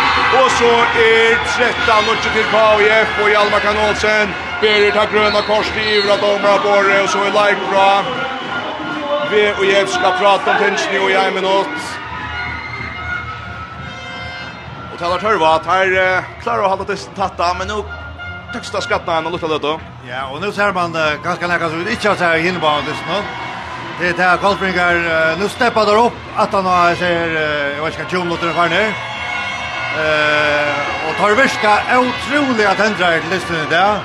[0.41, 0.71] och så
[1.13, 4.27] är 13 och till KIF och Hjalmar Kanolsen
[4.61, 8.03] Berit har gröna kors till Ivra domar Borre och så är like bra
[9.31, 11.81] vi och jeg ska prata om tingene og jeg minutt.
[14.93, 17.85] Och til törva att här her uh, klarer å holde testen tatta, men nå
[18.53, 19.79] tøksta skattna en och lukta det då.
[20.09, 23.23] Ja, och nu ser man uh, ganske så vi inte har seg hinnebanen just nu.
[23.99, 27.77] Det är det här Kolbringer, uh, nu steppar där upp att han har, ser, uh,
[27.77, 28.93] jag vet inte, 20 minuter kvar ned.
[29.97, 33.99] Uh, och tar virka otroliga tändrar till listan i det.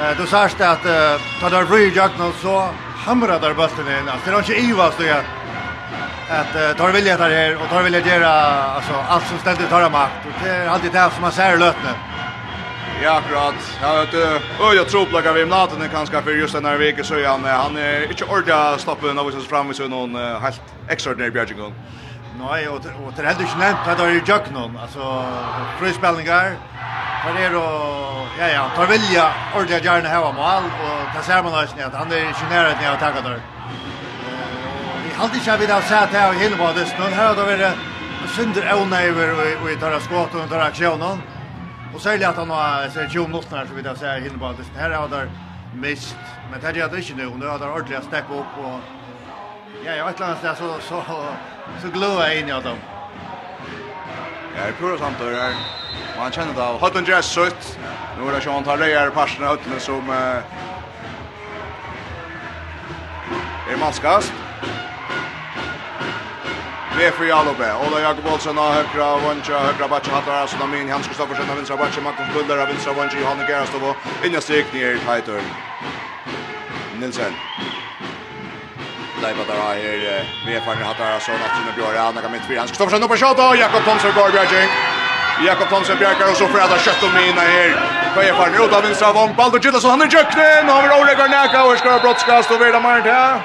[0.00, 2.68] Uh, du sørst att uh, tar der fri i jakten så
[3.08, 4.08] hamra där bulten in.
[4.08, 5.22] Alltså det är inte Iva så jag
[6.40, 8.30] att tar vilja där här och tar vilja göra
[8.76, 11.92] alltså allt som ständigt tar makt och det är alltid det som man ser lötne.
[13.02, 13.54] Ja, akkurat.
[13.82, 14.24] Ja, vet du,
[14.64, 17.76] och jag tror plugga vi natten kanske för just den här veckan så han han
[17.76, 21.74] är inte ordentligt stoppen av oss fram med så någon helt extraordinär bjärging.
[22.38, 24.76] Nej, och och det är inte nämnt att det är jag någon.
[24.76, 25.24] Alltså
[25.78, 26.56] frispelningar.
[27.36, 27.66] Det är då
[28.38, 32.12] ja ja, tar vilja ordja gärna ha mål och det ser man nästan att han
[32.12, 33.40] är ju nära att jag tackar där.
[35.04, 37.58] Vi har alltid jag vill ha sett här i Hilva det snön här då är
[37.58, 37.72] det
[38.36, 39.28] synder onöver
[39.62, 41.18] och i tar skott och tar aktionen.
[41.94, 44.20] Och så är det att han har så 20 minuter här så vi där säger
[44.20, 45.30] Hilva det här har där
[45.74, 46.16] mist.
[46.50, 47.30] Men det är det inte nu.
[47.40, 48.97] Nu har det ordentligt stäcka upp och
[49.84, 51.02] Ja, jag vet inte så så
[51.82, 52.78] så glöa in jag dem.
[54.56, 55.54] Ja, det pura samt där.
[56.16, 57.78] Man känner det av Hutton Jazz sutt.
[58.18, 60.42] Nu är det Sean Tarreyer passerna Hutton som eh,
[63.72, 64.32] är maskas.
[66.98, 67.74] Vi är i Alope.
[67.86, 70.46] Ola Jakob Olsson av högra vanja, högra batcha hattar här.
[70.46, 73.96] Sådana min, Hans Kristoffersen av vinstra batcha, Magnus Kuller av vinstra vanja, Johanne Gerastov och
[74.26, 75.42] Inga Stikning ner i tajtörn.
[77.00, 77.24] Nilsen.
[77.24, 77.77] Nilsen.
[79.22, 82.58] Leiva där har här Vefarn har där så något som Björn Anna kan med fyra.
[82.58, 84.68] Han står sen upp på shot och Jakob Thomsen går Björking.
[85.46, 87.70] Jakob Thomsen bjärkar och så får han kött och mina här.
[88.16, 89.34] Vefarn ut av vänstra vång.
[89.38, 90.62] Baldur Gilson han är jöknen.
[90.68, 93.40] Han har Oleg Garnaka och ska brottskast och vidare Marnt här.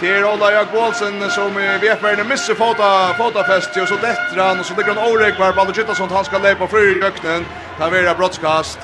[0.00, 4.74] Till Ola Jakob Olsen som Vefarn missar fota fotafest och så dättra han och så
[4.76, 7.46] ligger han Oleg var Baldur Gilson han ska lägga på fyra jöknen.
[7.78, 8.78] Han vidare brottskast.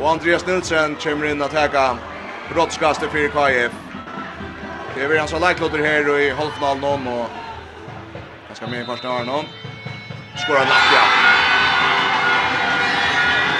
[0.00, 1.98] Och Andreas Nilsen kommer in att täcka
[2.54, 3.70] brottskastet 4KF
[4.94, 7.26] Det är väl en så lagklotter här i halvfinalen om och
[8.48, 9.44] ganska mer första åren någon.
[10.36, 11.04] Skorar natt ja.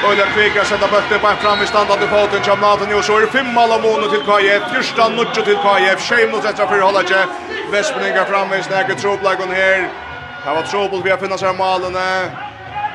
[0.08, 3.54] Ola Kvika sätter bötter på fram i standard i foten som Nathan är det fem
[3.54, 4.62] mål av månen till KF.
[4.74, 6.00] Första nutch till KF.
[6.08, 7.26] Tjej mot centra för inte.
[7.70, 8.98] Vespninga fram i snäget.
[8.98, 9.88] tropplagon här.
[10.44, 11.92] Det var trouble vi har funnit sig målen.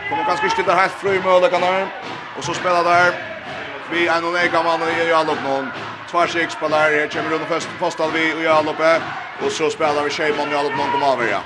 [0.10, 1.54] Kommer ganska till där helt fru i målet
[2.38, 3.13] Och så spelar där
[3.91, 5.71] vi en och en gammal i Jalopnon.
[6.12, 9.02] Två sig spelar här kommer runt först fast vi och jag loppe
[9.46, 11.41] och så spelar vi Shimon i alla någon kommer över ja.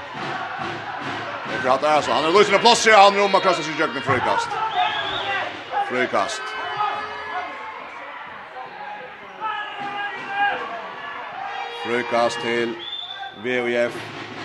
[1.51, 2.11] Det pratar alltså.
[2.11, 4.49] Han är lösen plats här han rumma kastar sig jökna frikast.
[5.89, 6.41] Frikast.
[11.83, 12.75] Frikast till
[13.43, 13.93] VOF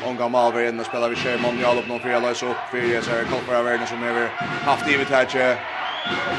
[0.04, 2.78] Onga Malver av in och spelar vi Shimon i alla någon för alla upp för
[2.78, 4.30] jag ser koll av världen som över
[4.64, 5.56] haft i vet här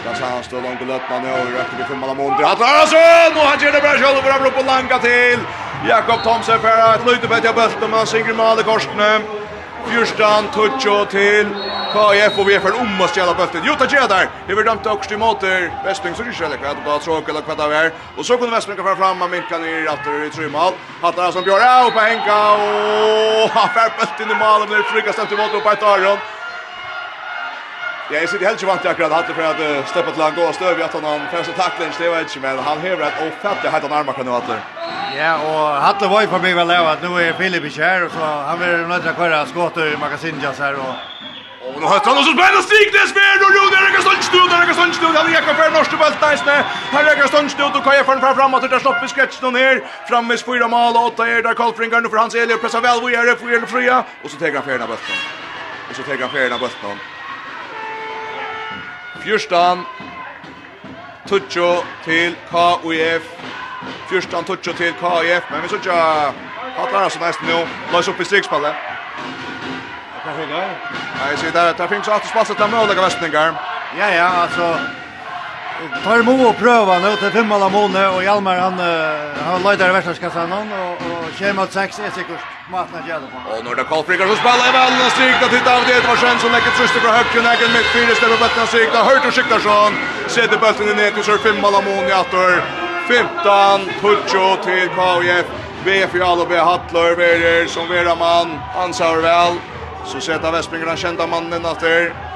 [0.03, 2.33] Kanske han står långt och löpna nu och röker vid femman av mål.
[2.39, 3.31] Drattasen!
[3.39, 5.39] Och han ger det bra själv och bra på langa till.
[5.89, 9.21] Jakob Thomsen för ett lite bättre bult om han singer med i korsne.
[9.89, 11.47] Fyrstan Tucho till
[11.93, 13.61] KF och vi är för om att stjäla bulten.
[13.65, 14.29] Jota ger där.
[14.47, 15.71] Det blir dömt också i måter.
[15.85, 17.91] Westling så ryser eller kvart bara tråk eller kvart över.
[18.17, 20.73] Och så kunde Westling fram fram med Minkan i åter i trymal.
[21.01, 25.19] Hattar som gör av på Henka och han får bulten i mål och blir frikast
[25.19, 26.17] efter mål på ett Aron.
[28.11, 30.35] Ja, jeg sitter helt ikke vant til akkurat hatt for at uh, steppa til han
[30.35, 33.17] gå støv i at han har första tackling det var ikke, men han hever et
[33.25, 34.59] ofattligt hade han armar kan Hattler.
[35.19, 38.11] Ja, och Hattler var ju på mig väl att nu är Filip i kär och
[38.11, 40.95] så han vill nog inte köra skott i magasinjas här och
[41.67, 45.23] og nå har han også spennende stig det spel och Rune Eriksson stund stund där
[45.23, 46.55] han gikk for norske kan norska bultnäsne.
[46.91, 49.75] Här Eriksson stund och Kaja från fram at det stoppar sketchen ner.
[50.09, 53.09] Framme fyra mal, og åtta er der Kolfringer, nå for hans Elie pressar vel, hvor
[53.09, 55.17] er det hvor er det fria og så tar han ferien av bulten.
[55.89, 57.16] Och så tar han färna bulten.
[59.27, 59.85] Fjørstan,
[61.27, 63.23] Tutsjo til KUF.
[64.09, 65.49] Fjørstan, Tutsjo til KUF.
[65.51, 66.31] Men vi sørger
[66.77, 67.57] Hattar så nesten nu
[67.91, 68.71] Løs opp i strikspallet.
[70.27, 71.65] Nei, jeg sier det.
[71.75, 73.59] Det finnes alltid spasset til mødlige vestninger.
[73.97, 74.69] Ja, ja, altså
[76.03, 78.79] tar mo och pröva nu till fem alla måne och Hjalmar han
[79.49, 80.97] han lejdar världskassan han och
[81.49, 83.37] och mot 6 är säkert matna gärna på.
[83.51, 86.39] Och när det kallt frikar så spelar väl strikt att titta av det var sen
[86.39, 89.59] som läcker tröster på högt kunna ägen med fyra stäver bättre strikt hört och siktar
[89.59, 89.93] sån
[90.27, 92.51] sätter bollen ner till så fem alla måne åter
[93.07, 95.47] 15 Pucho till KF
[95.85, 99.53] VF i B Hattler Verer som vera man ansar väl
[100.05, 102.26] så sätter Vespingarna kända mannen åter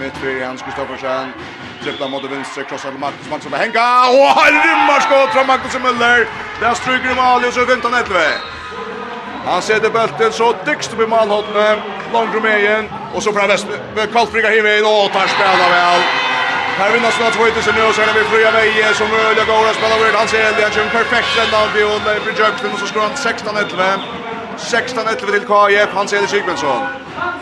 [0.00, 1.32] mitt för Hans Kristoffersen.
[1.82, 3.86] Dribbla mot vänster, krossar till Marcus Marcus som hänga.
[4.18, 6.20] Och han rymmar skott från Marcus Müller.
[6.60, 7.10] Där stryker
[7.44, 8.20] i och så 15 11.
[9.46, 11.68] Han sätter bulten så dykst upp i målhållne.
[12.12, 12.84] Långt rum igen.
[13.14, 13.58] Och så från han
[14.12, 16.00] Karlfriga hiver in och tar spela väl.
[16.80, 19.44] Här vinner snart två ytter nu och så är det vi fria veje som möjliga
[19.44, 20.14] går att spela vid.
[20.14, 23.02] Han ser det, han kör perfekt ända av Björn där i Bridgehampton och så slår
[23.02, 24.29] han 16-11.
[24.56, 26.82] 16-11 til KIF, Hans Eli Sigmundsson.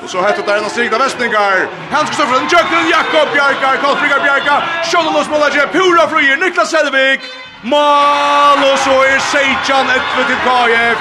[0.03, 1.66] Og så heter det en av strikna Vestningar.
[1.94, 6.37] Han skal stå for den, Jøkken, Jakob Bjarkar, Karlsbringar Bjarkar, Sjåndan og Smålagje, Pura Fruir,
[6.42, 7.21] Niklas Selvik,
[7.62, 10.99] Mal, og så er Seijan 11 til KIF.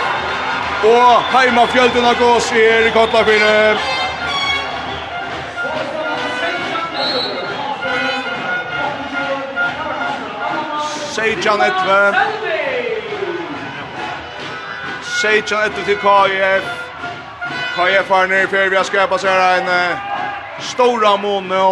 [0.83, 3.77] Og heima fjölden av gås er i Kotlafyrne.
[11.15, 12.46] Seijan 11.
[15.17, 16.65] Sejan etter til KF.
[17.73, 19.95] KF er nere før vi har skrevet seg her en
[20.61, 21.69] stora amon nå.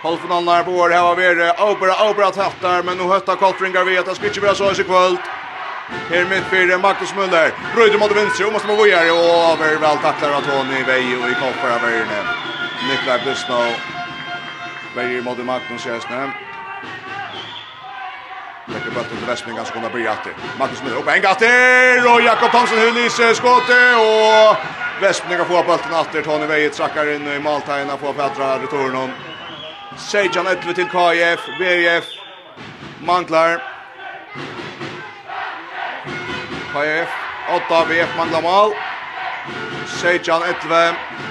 [0.00, 3.84] Halvfinalen er på år her var vi Obra, Obra tatt der, men nå høtta Koltringar
[3.84, 5.20] vi at det skal ikke være så i kvöld.
[6.08, 7.52] Her mitt fyrir Magnus Müller.
[7.74, 11.28] Brøyder mot venstre, og måste må vågjere, og over vel takler av Tony Vei og
[11.28, 12.34] i kopper av verden.
[12.88, 13.72] Nikolaj Blusnau.
[14.96, 16.47] Veier mot Magnus Kjøsne.
[18.68, 20.34] Lekker bara til Westmingham ganske kunne bli åter.
[20.58, 24.56] Magnus Miller upp en gatter og Jakob Thomsen hyllise skottet och
[25.02, 29.10] Westmingham får bollen åter Tony Vejet sackar inn i Maltegna får Petra returnen.
[29.96, 32.06] Sejan Etlve til KF, BF
[33.06, 33.58] manglar.
[36.72, 37.10] KF,
[37.56, 38.74] 8 BF manglar mål.
[40.00, 40.82] Sejan Etve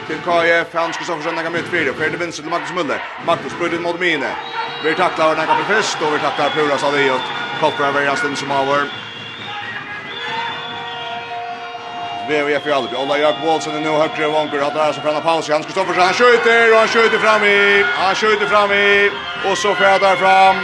[0.07, 1.93] til KF, han skal Kristoffersson när han möter fyra.
[1.93, 2.99] Fjärde vinst til Magnus Muller.
[3.25, 4.31] Magnus Brudin mot Mine.
[4.83, 7.21] Vi tacklar när han fest och vi tacklar Puras Aliot.
[7.59, 8.83] Koppar över Justin Sumauer.
[12.29, 12.95] VVF i Alby.
[12.95, 14.61] Ola Jakob Olsen är nu högre vanker.
[14.61, 15.49] Han drar sig från paus.
[15.49, 17.85] Hans Kristoffersson, han skjuter och han skjuter fram i.
[17.97, 19.11] Han skjuter fram i.
[19.51, 20.55] Och så färdar fram.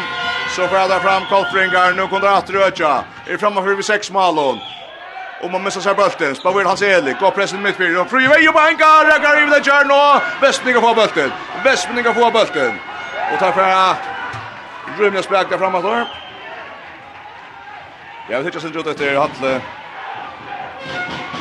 [0.56, 1.94] Så färdar fram Kolfringar.
[1.94, 3.04] Nu kommer det att röja.
[3.26, 4.60] Är framme för vid sex malon.
[5.44, 6.36] Och man missar sig bulten.
[6.36, 7.14] Spavir Hans Eli.
[7.20, 8.00] Går pressen mitt för.
[8.02, 8.86] Och fri väg på banka.
[9.10, 10.22] Räcker i det kör nu.
[10.42, 11.32] Västminga får bulten.
[11.64, 12.74] Västminga får bulten.
[13.34, 13.96] Och tar för
[15.00, 16.08] Rymnes bläkta framåt då.
[18.30, 19.62] Jag vet inte sen gjort efter Hatle.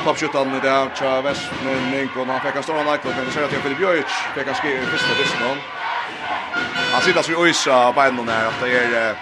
[0.04, 3.14] Toppskyttan i det tja Västminning och han fick en stor nightclub.
[3.16, 5.56] Men det ser att Filip Björk fick en skir första distan.
[6.92, 9.14] Han sitter så i ösa på änden där att det är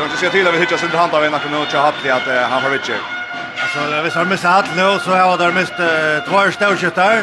[0.00, 2.50] Kan inte se till att vi hittar sin hand av en aktion och Hatli att
[2.50, 3.00] han får Richard.
[3.62, 5.76] Alltså hvis han missar Hatli nu så har där mist
[6.28, 7.16] två stålskyttar.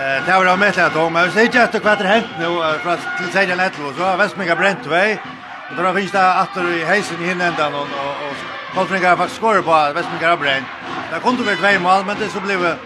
[0.00, 2.46] Eh det har med att om jag säger att det kvarter hänt nu
[2.82, 5.18] för att till sig lätt så har Westmega bränt väg.
[5.70, 7.88] Och då finns det att i hejsen i hinändan och
[8.76, 10.66] och har faktiskt skåret på att Västmika har bränt.
[11.12, 12.76] Det kunde varit två mål men det så blev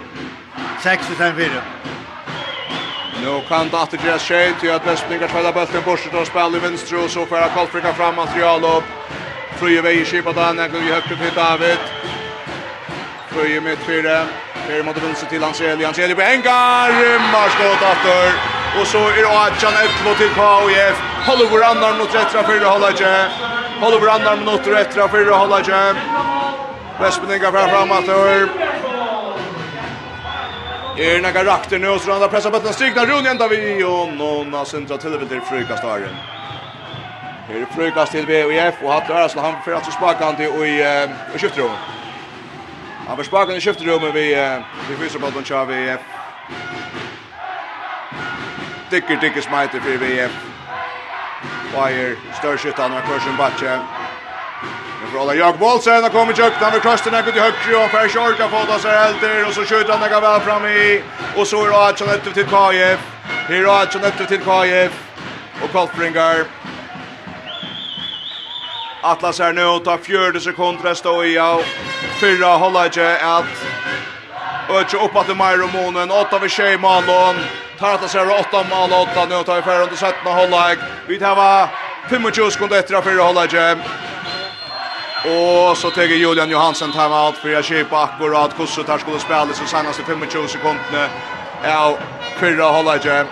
[0.83, 1.48] 6 och sen 4.
[3.25, 6.61] Nu kan det att göra sig till att Västningar tvättar bulten bort och spelar i
[6.61, 8.85] vänster och så får Kolfrika fram material upp.
[9.59, 11.79] Fröje väger skipa där när Gulli högt till David.
[13.31, 14.17] Fröje mitt fyra.
[14.67, 15.85] Fyra mot vänster till Anseli.
[15.85, 16.89] Anseli på Engar.
[17.01, 18.23] Rymmar skott efter.
[18.81, 19.75] Och så är det Adjan
[20.07, 20.97] 11 till KOF.
[21.29, 23.31] Håller vår annan mot rättra fyra håller inte.
[23.81, 25.95] Håller vår annan mot rättra fyra håller inte.
[27.01, 28.91] Västningar fram fram efter.
[30.96, 34.64] Er går rakter nu och så andra pressar bollen striknar Rune ända vi och Nona
[34.64, 35.83] centra till det till frukast.
[35.83, 36.11] Här
[37.48, 41.07] är frukast till BOF och Hattar så han för att sparka han till och i
[41.35, 41.76] och Han hon.
[43.07, 43.16] Han
[43.57, 44.35] i skiftrummet vi
[44.88, 45.96] vi visar på den kör vi
[48.90, 50.33] Dicker Dicker smiter för VF.
[51.74, 54.01] Wire störskyttarna kursen batchen.
[55.15, 58.09] Rolla Jakob Olsen har kommit upp där med krossen där ut i högre och Per
[58.09, 61.03] Sharka får ta sig helt och så skjuter han där väl fram i
[61.37, 63.01] och så är det Artsson efter till KF.
[63.49, 64.93] Här är Artsson efter till KF
[65.63, 66.45] och Kolfringar.
[69.03, 71.63] Atlas är nu och tar 40 sekunder att stå i av
[72.21, 73.45] fyra hållage att
[74.71, 77.37] Ötje upp att det mer om månen åtta vid tjej Malon,
[77.79, 80.77] tar att det sig åtta mal åtta nu tar vi färre under 17 hållag.
[81.07, 81.69] Vi tar va
[82.11, 83.77] 25 sekunder efter att fyra hållage.
[85.25, 89.66] Och så tar Julian Johansen timeout för att köper akkurat kusset här skulle spela så
[89.66, 91.09] senast i 25 sekunder.
[91.64, 91.99] Ja,
[92.39, 93.27] kvirra hålla jag.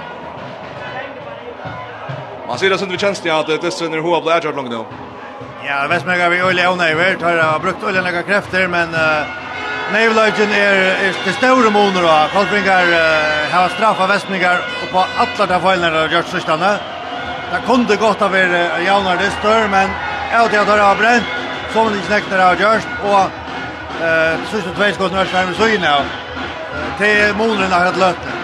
[2.48, 4.70] Man ser det som vi känns det att det är sönder hur blir jag långt
[4.70, 4.86] då.
[5.66, 9.26] Ja, vet mig vi Ole Onaiver tar har brukt Ole några krafter men uh,
[9.92, 10.74] Nevlagen är
[11.04, 12.28] är det stora moner då.
[12.34, 16.78] Kolbringar uh, har straffat Västmingar och på alla de fallen har gjort sistone.
[17.52, 19.90] Det kunde gått av er uh, det stör men
[20.32, 23.24] jag tror att det har bränt som de snekter har gjort, och
[24.04, 26.04] eh, sørste tvei skottene har skjermet søgne av,
[26.98, 28.38] til målene har hatt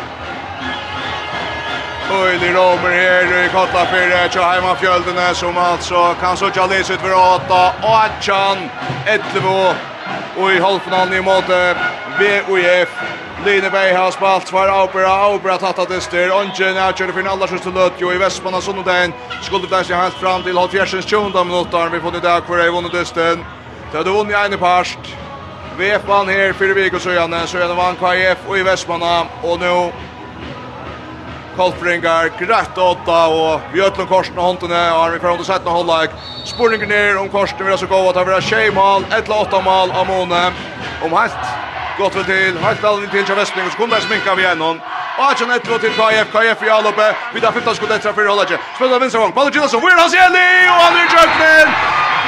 [2.10, 7.12] Oj, det romer här i Kotlafyr till Heimafjöldene som alltså kan så söka ut för
[7.12, 8.70] åtta och Atchan
[9.06, 9.74] Ettlevo
[10.36, 11.76] och i halvfinalen i måte,
[12.18, 12.88] VOF
[13.46, 17.28] Line Linebei har spalt var Aubra, Aubra tatt av dyster, Ongen är kjører for en
[17.30, 21.44] allers til løt, jo i Vestmanna Sonnodagen, skulle det seg helt fram till halvfjersens 20
[21.44, 23.44] minuter vi får det där hvor jeg vunnet dysten,
[23.92, 24.98] det hadde vunnet ene parst,
[25.78, 29.92] Vepan her fyrir vik og søgjane, søgjane vann KF och i Vestmanna, och nu
[31.56, 36.08] Kolfringar, greit åtta og Bjøtlund Korsen og håndene, og vi vil fra under 17 hållag.
[36.44, 39.60] Spurningen er om Korsen vil så gå at han vil ha tjej mal, ett åtta
[39.60, 40.52] mål av måne,
[41.02, 44.42] om helt Gott vel til, helt alvin til Kjær Vestning, og så kunne sminka vi
[44.44, 44.80] gjennom.
[45.18, 48.58] Og Atjan Etro til KF, KF i alloppe, vi tar 15 skudd etter for Hollandje.
[48.76, 51.72] Spiller venstre vang, Palle Gilles, hvor er hans Jeli, og han er Jøknen!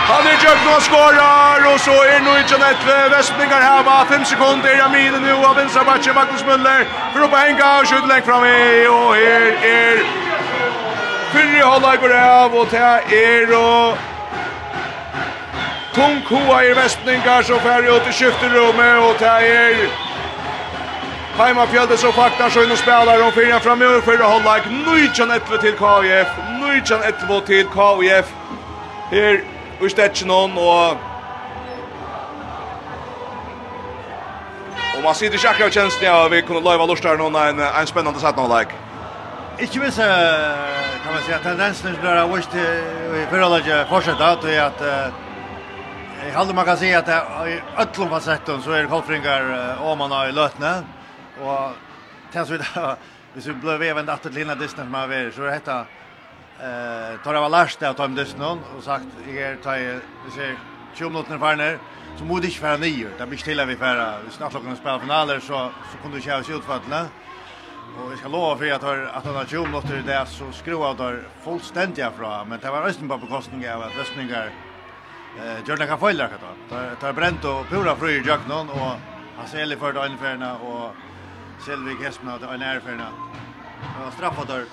[0.09, 4.25] Han er Jøknen og skårer, og så er nå Atjan Etro, Vestningar her hava, 5
[4.33, 8.29] sekunder, er Amine nu, av venstre bakke, Magnus Müller, for oppe henga, og skjøtt lengt
[8.29, 10.07] fram i, og her er
[11.33, 12.95] Fyrre Hollandje går av, og det
[13.25, 14.17] er og
[15.99, 19.21] tung koa i vestningar som färger ut i skifterummet och
[21.39, 25.61] Heima fjölde som faktar så in och spelar om fyra framöver för att hålla 19-11
[25.61, 26.29] till KIF
[26.89, 28.27] 19-11 till KIF
[29.11, 29.45] Her
[29.81, 30.97] ur Stetchenon och
[34.97, 38.21] Och man sitter i akkurat av ja, vi kunde lojva lustar någon en, en spännande
[38.21, 38.73] satt någon like.
[39.59, 42.55] Ikke minst kan man säga tendensen är att
[43.13, 44.45] vi förhållande fortsätter att
[46.25, 47.09] Jeg hade man kan säga att
[47.49, 50.85] i öllum facetten så er kolfringar om i lötne
[51.41, 51.73] Og
[52.33, 52.97] tänds vi där
[53.35, 55.85] hvis vi blev vevend at det lilla distans man er så er heter
[56.61, 59.79] eh tar av var last där tar distans och sagt jag tar
[60.25, 60.57] vi ser
[60.95, 61.79] 20 minuter för ner
[62.19, 65.41] så mod ich för nio där blir stilla vi för vi snart klockan spelar finaler
[65.41, 67.07] så så kunde du köra sig utfallna
[67.99, 70.95] Och vi ska lova för att har att han har 20 minuter där så skruvar
[70.95, 74.68] där fullständigt från men det var resten på bekostning av att röstningar
[75.39, 76.77] eh Jordan kan fel det då.
[77.01, 78.93] Tar bränt och pura fru i jacknon och
[79.37, 80.95] han säljer för då infärna och
[81.67, 83.09] Selvig Hesma och en erfärna.
[84.07, 84.65] Och straffat där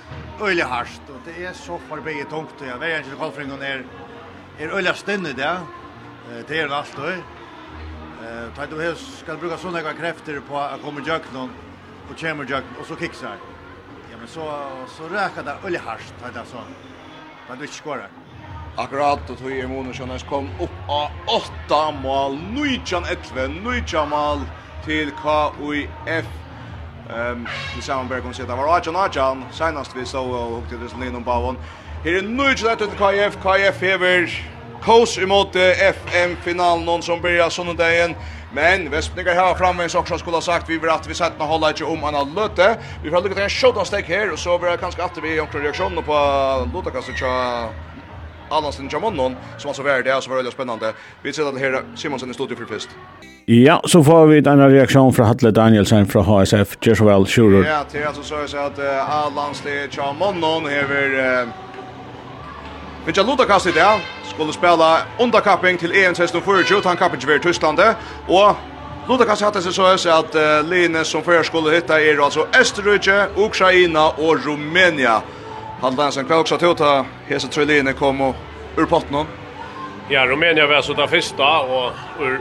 [0.42, 3.86] öle harst och det är så förbi tungt och jag vet inte vad fringen är
[4.58, 5.60] är öle stänne där.
[6.48, 7.08] Det är allt då.
[7.08, 11.50] Eh tar du hus ska bruka såna krafter på att komma Jack någon
[12.10, 13.36] och chamber jack och så kicksar.
[14.12, 16.58] Ja men så så räkar det öle harst tar det så.
[17.50, 18.10] Men du skorar.
[18.78, 24.42] Akkurat og tog i Mona Sjønnes kom opp av åtta mål, Nujjan etve, nujjan mål
[24.84, 26.28] til KUIF.
[27.06, 30.90] Um, til samanberg kom sier det var Ajan Ajan, senast vi så og hukte det
[30.92, 31.56] sånn innom bavon.
[32.04, 34.28] Her er nøytjan etve til KUIF, KUIF hever
[34.84, 38.12] kos imot FM-finalen, noen som blir sånne
[38.56, 41.70] Men Vestbygger har framvis också skulle ha sagt vi vill att vi sätter och hålla
[41.70, 42.78] inte om anna löte.
[43.04, 45.40] Vi får lycka till en shot stake här och så blir det kanske att vi
[45.40, 46.14] har reaktioner på
[46.74, 47.16] Lotakastet
[48.50, 50.94] Allansen Jamonnon som alltså var det som var väldigt spännande.
[51.24, 52.90] Vi ser att här Simonsen i studio för först.
[53.46, 57.70] Ja, så får vi en reaktion från Hatle Danielsen från HSF, Jesuel Schurer.
[57.70, 61.48] Ja, det är alltså så att uh, Allansen Jamonnon har uh,
[63.06, 64.00] Vinja Lutakast i dag
[64.34, 67.80] skulle spela underkapping til EM 2024, han kapping til Tyskland,
[68.28, 68.56] og
[69.08, 73.28] Lutakast hatt det så er at uh, Line som fører skulle hitta er altså Østerrike,
[73.38, 75.22] Ukraina og Rumænia.
[75.82, 78.36] Han var sen kvar också till att hesa Trulline kom och
[78.78, 79.26] ur potten.
[80.10, 81.86] Ja, Rumänien var så där första och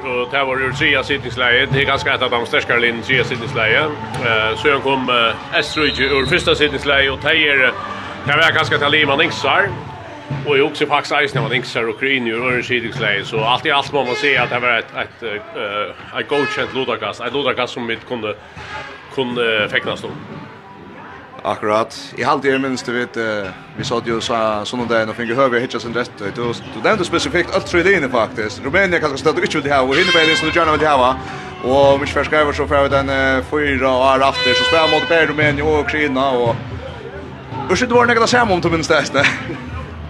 [0.04, 1.68] och det var ju tre sittningsläge.
[1.72, 3.80] Det är ganska ett av de största linjen tre sittningsläge.
[4.26, 7.72] Eh så kom eh, Estrich ur första sittningsläge och Tejer
[8.26, 9.68] kan vara ganska taliman ingsar.
[10.46, 13.70] Och jag också faktiskt när var ingsar och Green ur ur sittningsläge så allt i
[13.70, 17.20] allt må man se att det var ett ett eh ett godkänt lodarkast.
[17.20, 18.34] Ett lodarkast som vi kunde
[19.14, 20.08] kunde fäknas då.
[21.44, 22.14] Akkurat.
[22.18, 23.16] I halvt er minst, du vet,
[23.76, 26.82] vi sa att ju sa sånne dagen og finner høyre hitja sin då det är
[26.82, 28.64] nevnte specifikt allt tre linje faktiskt.
[28.64, 31.16] Rumänien kanske stedet du ikke vil och hinner väl så du gjerne vil hava.
[31.64, 33.08] Och vi færre skriver så för den
[33.44, 36.30] fyra og är after, så spela mot Per Rumænia og Kina.
[36.30, 36.56] Og...
[37.70, 39.26] Urskilt var det att samme om du minst det,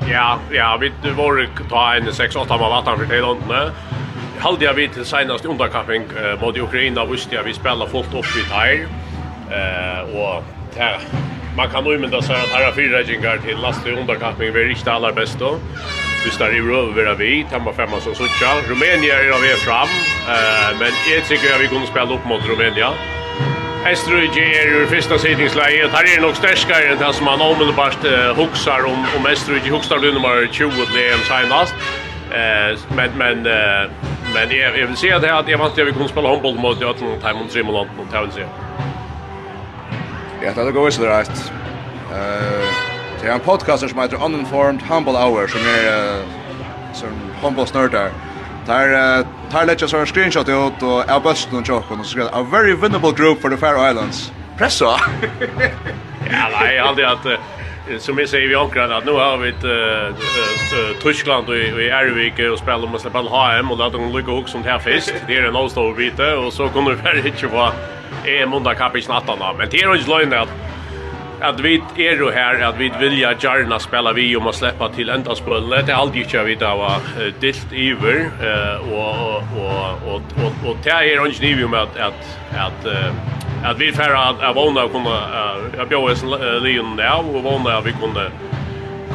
[0.09, 3.73] Ja, ja, vi var ta en 6-8 man vatten för till åndene.
[4.39, 6.03] Halde jag vid till senast underkapping
[6.41, 8.89] mot Ukraina, visste jag vi spelar fullt upp i tær.
[9.51, 10.45] Eh, och
[10.79, 10.99] ja,
[11.57, 14.63] man kan nog mynda sig att här har fyra jingar till last i underkappning vi
[14.63, 15.59] är riktigt allra bäst då.
[16.25, 18.51] Vi står i röver vi, Tamma femma som sucha.
[18.69, 19.89] Rumänien är av er fram,
[20.29, 22.93] eh, men jag tycker att vi kunde spela upp mot Rumänien.
[23.85, 28.31] Estrøyge er ur fyrsta sidningsleie, her er nok sterskare enn det som man omedelbart uh,
[28.39, 31.77] huksar om, om Estrøyge, huksar du nummer 20 til EM senast.
[32.33, 33.93] Uh, men men, uh,
[34.33, 36.33] men jeg, jeg vil si at jeg, at jeg vant til at vi kunne spille
[36.33, 38.94] håndboll mot Jøtland, Taimond, Timon Trimolant det vil si.
[40.45, 41.53] Ja, det går visst rätt.
[42.13, 42.69] Eh,
[43.21, 46.23] det är en podcast som heter Uninformed Humble Hour som är
[46.93, 47.09] som
[47.43, 48.11] humble snördar.
[48.67, 52.29] Tar uh, tar lägger så screenshot ut och är bäst någon chock och så ska
[52.33, 54.33] a very winnable group for the Faroe Islands.
[54.59, 54.85] Pressa.
[56.31, 57.27] ja, nej, aldrig att
[57.99, 62.53] som jag säger vi ankrar att nu har vi ett uh, Tyskland och i Ervik
[62.53, 65.15] och spelar om att släppa HM och att dem lyckas också som det här fest.
[65.27, 65.97] Det är en avstånd
[66.47, 67.73] och så kommer vi här inte på
[68.27, 69.55] är måndag kapp i snatten då.
[69.59, 70.49] Men det är ju inte lögn att
[71.41, 74.89] att vi är ju här att vi vill ju gärna spela vi om att släppa
[74.89, 75.87] till ända spelet.
[75.87, 76.93] Det är alltid kör vi där var
[77.41, 82.39] dilt över eh och och och och och det är ju inte med att att
[82.57, 82.87] att
[83.65, 85.19] att vi för att våna kunna
[85.79, 86.25] jag bjöd oss
[86.63, 88.31] Leon där och våna vi kunde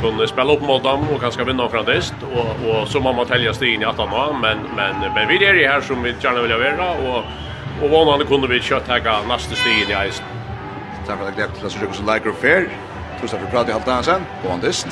[0.02, 3.34] kunde spela upp mot dem och kanske vinna från dest och och så man måste
[3.34, 6.76] tälja stigen i attan men men men vi är ju här som vi gärna vill
[6.78, 7.24] vara och
[7.82, 10.26] og vanande kunde vi kjøtt hekka neste stien i eisen.
[11.08, 12.70] Takk for at jeg glemt til at Sjøkos og Fair.
[13.22, 14.28] Tusen for pratet i halvdagen sen.
[14.44, 14.88] God andist.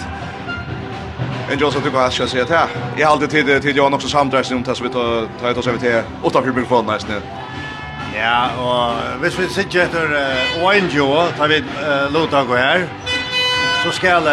[1.52, 2.68] En Jonsson tycker jag ska säga det här.
[2.98, 5.80] Jag har alltid tid till Jan också samdressning om det som vi tar oss över
[5.80, 7.22] till åtta för mikrofonen nästan.
[8.16, 10.08] Ja, og hvis vi sitter etter
[10.64, 11.64] Oenjo, tar vi
[12.10, 12.88] lota gå her,
[13.84, 14.28] så skal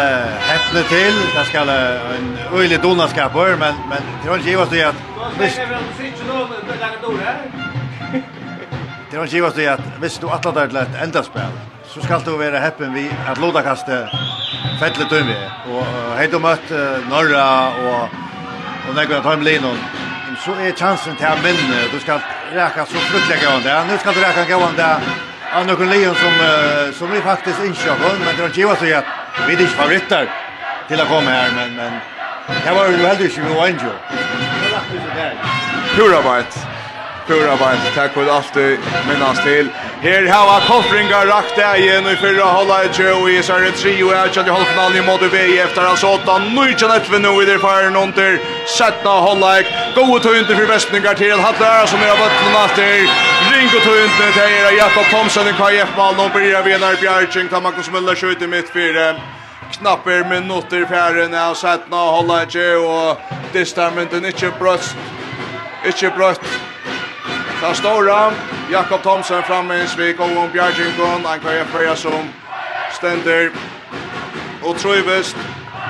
[0.47, 4.95] heppne til, det skal en øylig donaskaper, men, men det er ikke givet at...
[5.37, 5.37] Hvis...
[5.37, 5.59] Hvis...
[5.97, 6.07] Hvis...
[6.07, 6.21] Hvis...
[6.21, 6.45] Hvis...
[6.71, 7.05] Hvis...
[7.05, 7.19] Hvis...
[7.19, 7.43] Hvis...
[7.43, 7.54] Hvis...
[9.15, 11.51] Det er givast det at hvis du atlar deg til et endaspel,
[11.87, 14.11] så skal du være heppen vi at lodakastet
[14.81, 15.37] fettelig døm vi.
[15.71, 15.85] Og
[16.17, 16.73] hei du møtt
[17.07, 17.45] Norra
[17.79, 18.17] og,
[18.89, 19.79] og Negvina Tarmlinon,
[20.43, 21.79] så er chansen til å minne.
[21.93, 22.19] Du skal
[22.57, 23.71] ræka så fruktelig gøyende.
[23.71, 26.45] Ja, nu skal du ræka gøyende av noen lion som,
[26.99, 30.31] som vi faktisk innsjøkker, men det er givet det at vi er ikke favoritter
[30.91, 31.99] til å komme her, men, men
[32.51, 34.15] det var jo heldig ikke vi var innsjøk.
[34.59, 35.43] Det var.
[35.95, 36.74] Pura bite
[37.27, 37.85] pura beint.
[37.95, 39.69] Takk for alt du minnes til.
[40.01, 44.11] Her hava koffringar rakt degen i fyrra hålla i tjö og i Sverige 3 og
[44.13, 46.39] er kjent i halvfinalen i måte VI efter hans 8.
[46.55, 48.37] Nujtjan et vi nu i der faren under
[48.77, 49.69] 17 hålla i.
[49.95, 53.09] Gode tøyndte for vestningar til Hatle er som er av bøttlen Ring
[53.51, 57.91] Ringo tøyndte til her Jakob Thomsen i KF Malm og Birja Venar Bjergjeng til Magnus
[57.91, 59.15] Møller i mitt fire
[59.71, 63.17] knapper minutter færre när han satt nå hålla inte och
[63.53, 64.95] distar den inte bröst
[65.85, 66.41] inte bröst
[67.65, 68.31] Ta stora,
[68.69, 72.27] Jakob Thomsen framme i svik og om Bjergjinkon, han kan jeg prøya som
[72.93, 73.49] stender
[74.61, 75.37] og trøyvest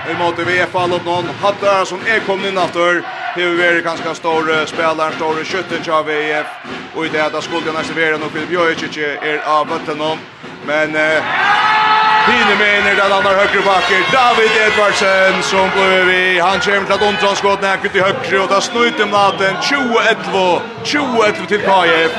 [0.07, 2.79] i måte er fallet noen hattar som er kommet inn etter.
[2.79, 3.03] aftur,
[3.35, 6.47] Hever Veri ganske store spillere, store skytten til VF.
[6.95, 10.19] Og i det här nesten være noe och Filip ikke er av vatten
[10.65, 10.95] Men...
[10.95, 11.84] Eh,
[12.25, 16.21] Hine mener den andre høyre bakker, David Edvardsen, som blir vi.
[16.39, 21.47] Han kommer til at omtranskått nækket i høyre, og da snøyte maten natten 20-11, 20-11
[21.51, 22.17] til KF.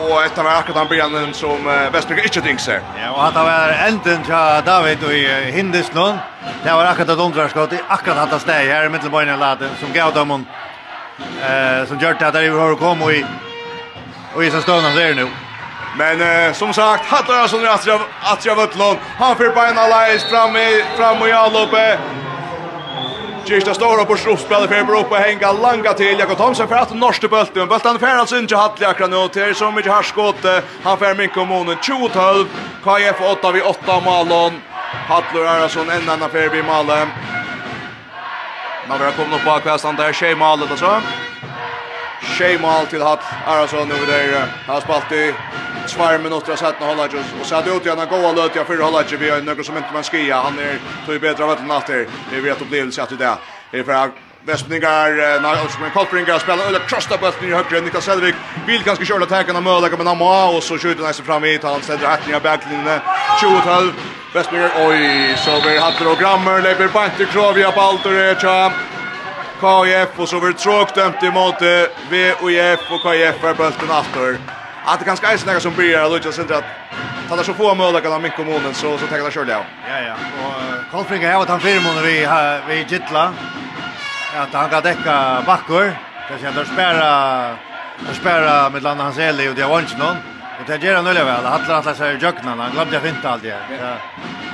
[0.00, 2.88] Og etter var akkurat han begynnen som Vestbrygge ikke tenker seg.
[2.96, 5.20] Ja, og det var enden til David i
[5.52, 6.18] Hindeslund.
[6.64, 9.92] Det var akkurat et omtranskått i akkurat hatt av steg her, i middelbøyne laten, som
[9.92, 13.22] gav dem eh, som gjør det at de har kommet i,
[14.34, 15.28] og i seg stående ser nå.
[15.98, 18.00] Men eh, som sagt, Hattar Hattarason är
[18.32, 18.96] att jag vet lån.
[19.18, 21.98] Han får beina lejs fram i, fram i alloppe.
[23.44, 27.52] Kirsta stora på sluttspelet för Europa hänga långa till Jakob Thomsen för att norska bulten.
[27.54, 29.28] Men bulten för alltså inte hattlig akkurat nu.
[29.28, 30.44] till så mycket har skott.
[30.82, 32.46] Han får mycket kommunen 2-12.
[32.84, 34.52] KF 8 vid 8 Malon.
[35.08, 37.08] Hattler Arason en annan för vid Malon.
[38.88, 40.12] Man vill komma upp på kvästan där.
[40.12, 41.00] Tjej Malon alltså
[42.40, 44.46] mål till Hatt Arason över där.
[44.66, 45.34] Har spalt i
[45.88, 48.76] två minuter sett när hålla just och så hade ut gärna goa løte jag för
[48.76, 50.36] hålla vi har något som inte man skia.
[50.36, 52.06] Han är tog bedre bättre av natt där.
[52.32, 54.10] Vi vet opplevelse att det är för
[54.44, 58.34] Vestningar, nej, och med Kolpringar spelar eller krossar bollen i högre Niklas Selvik
[58.66, 61.82] vill kanske köra tacken av Möller men Amma och så skjuter nästan fram i han
[61.82, 63.00] sätter rättning av backlinjen
[63.40, 63.92] 2012
[64.34, 68.36] Vestningar oj så vi hade och Grammer lägger på inte krav Baltor och
[69.60, 71.62] KIF och så blir det dömt emot
[72.10, 74.38] VOF och KIF är bulten efter.
[74.84, 76.64] Att det kanske är några som blir att Lucas inte att
[77.28, 79.48] Tala så få möjligheter av min kommunen så så tänker jag själv.
[79.50, 80.00] Ja ja.
[80.06, 80.14] ja.
[80.46, 82.26] Och Kolfring har han fyra månader vi
[82.68, 83.32] vi Gittla.
[84.36, 85.84] Att han kan täcka backor.
[86.28, 87.10] Det känns att spärra
[88.08, 90.16] att spärra med landa hans Eli och det var inte någon.
[90.60, 91.46] Och det gör han nu väl.
[91.46, 93.58] Alla alla sig jökna han glömde jag finta allt det.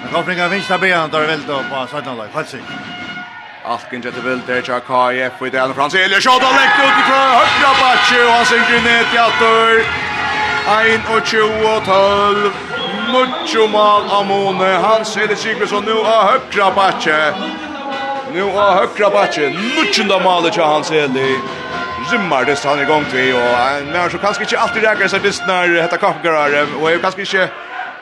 [0.03, 2.29] Men Kolfring finns där be då tar väl då på 17 lag.
[2.33, 2.63] Falsik.
[3.69, 6.99] Allt kan jette vill där jag KF vid Allan Frans Elias shot och lägger ut
[7.03, 9.73] ifrån høgra backe og han synker ned til attor.
[10.77, 12.53] Ein og tjo og tolv.
[13.15, 17.19] Mucho mal Amone Hans Elias Sigurdsson nu av høgra backe.
[18.35, 19.51] Nu av høgra backe.
[19.51, 21.43] Mucho da malet till Hans Elias.
[22.13, 25.69] Rimmar det han igång till och men så kanske inte alltid räcker så sig distnar
[25.69, 27.49] detta kaffegarare och är kanske inte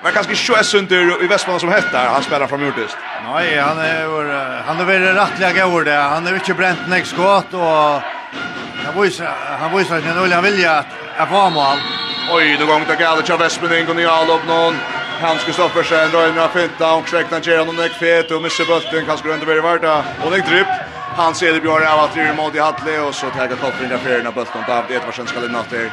[0.04, 2.96] Men kanske så är sönder i Västmanland som heter han spelar från Mjordist.
[3.32, 4.24] Nej, han är vår
[4.66, 6.02] han är väl rättliga gård där.
[6.02, 8.02] Han är inte bränt näck skott och
[8.84, 10.84] han visar han visar att han vill vilja
[11.16, 11.78] att vara mål.
[12.32, 14.74] Oj, då gång det galet till Västmanland och ni all upp någon.
[15.20, 19.28] Hans Kristoffersen drar in finta och räknar ger honom näck fet och missar bulten kanske
[19.28, 20.04] runt över varta.
[20.24, 20.72] Och det dripp.
[21.16, 23.60] Han ser det björn av att det är mot i Hatle och så tar jag
[23.60, 25.90] toppen där för när bulten av det var sen ska lämna till.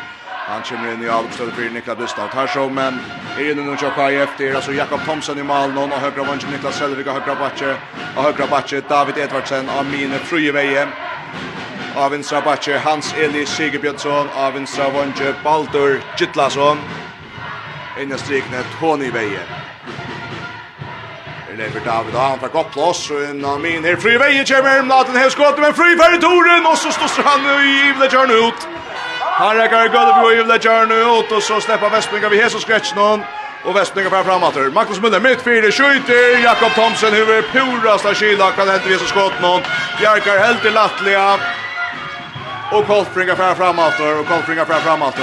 [0.52, 3.00] Han kommer in i avslutet för Niklas Bustav så, men
[3.38, 6.50] är inne nu tjocka i efter alltså Jakob Thomsen i mål någon och högra vänster
[6.52, 7.76] Niklas Selvig och högra backe
[8.16, 10.88] och högra backe David Edvardsen av Mine Frujeveje
[11.96, 16.78] av vinstra backe Hans Eli Sigbjörnsson av vänstra vänster Baldur Gittlason
[18.02, 19.40] inne strikne Tony Veje
[21.58, 24.84] Lever David og han tar opp plass og en av min her fri vei kommer
[24.84, 28.68] Naten har skått med fri færre toren og så står han i Ivle kjørne ut
[29.42, 33.24] Han räcker god upp och Ivla Jarnu ut och så släpper Vestbringa vid Jesus Gretchnon.
[33.64, 34.74] Och Vestbringa fram framåt.
[34.74, 36.44] Magnus Müller mitt fyra skjuter.
[36.44, 39.62] Jakob Thomsen huvud purast av Kila kan hända vid så skott någon.
[40.00, 41.40] Bjarkar helt i Lattlia.
[42.72, 45.16] Och Kolfringa fram framåt och Kolfringa fram framåt.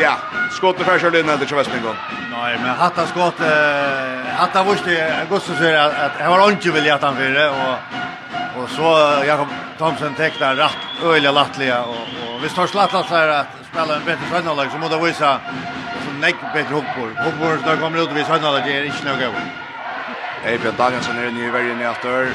[0.00, 0.16] Ja,
[0.50, 1.94] skott för färsar in det tjävas men
[2.30, 7.02] Nej, men hatta skott eh hatta visste Augusto säger att han var inte vill att
[7.02, 7.76] han för och
[8.62, 8.88] och så
[9.26, 11.96] Jakob Thomsen tecknar rätt öliga lattliga och
[12.42, 15.40] och vi står slattlat så här att spela en bättre söndagslag så måste visa
[16.04, 17.08] som näck bättre hoppor.
[17.24, 19.34] Hoppor där kommer ut vid söndagslag är inte något.
[20.42, 22.30] Eibjørn Danielsen er nye verden i aftur.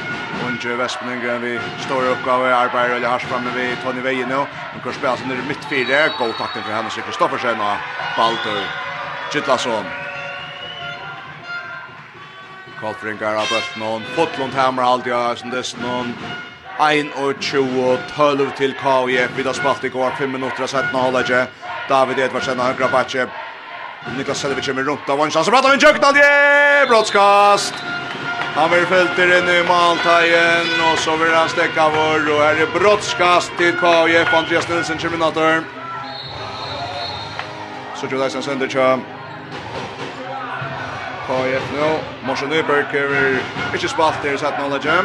[0.46, 1.50] Unge Vestmenningren vi
[1.84, 4.46] står i oppgave, arbeider eller hardt fremme vi Tony Veie nå.
[4.72, 6.06] Hun kan spille seg nere midt fire.
[6.16, 8.62] God takten for henne, sikkert Kristoffersen og Baldur
[9.28, 9.90] Kittlasson.
[12.80, 13.76] Kallfringar av bøtt.
[14.16, 16.14] Fotlund hammer alltid av som dess någon
[16.78, 19.36] 1 og 20, 12 til KVF.
[19.36, 21.44] Vi har spalt i går, 5 minutter av 17 og holdet ikke.
[21.92, 23.28] David Edvardsen og høyre Batje.
[24.16, 25.44] Niklas Selvic kommer rundt av vannsjans.
[25.44, 27.97] Så pratar vi en kjøkken, Brottskast.
[28.58, 32.72] Han vill fälta inn i Maltajen og så vil han stäcka vår og her er
[32.74, 35.62] brottskast til KIF Andreas Nilsson Terminator.
[37.94, 39.04] Så tror jag sen sönder kjøm.
[41.26, 41.98] KIF nu.
[42.22, 43.38] Morsen Nyberg är
[43.74, 45.02] ikke spalt där så att någon lägger.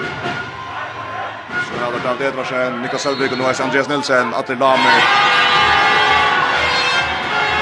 [1.67, 5.01] Så er det David Edvarsen, Niklas Selvig og nå er Andreas Nilsen, Atle Lamer.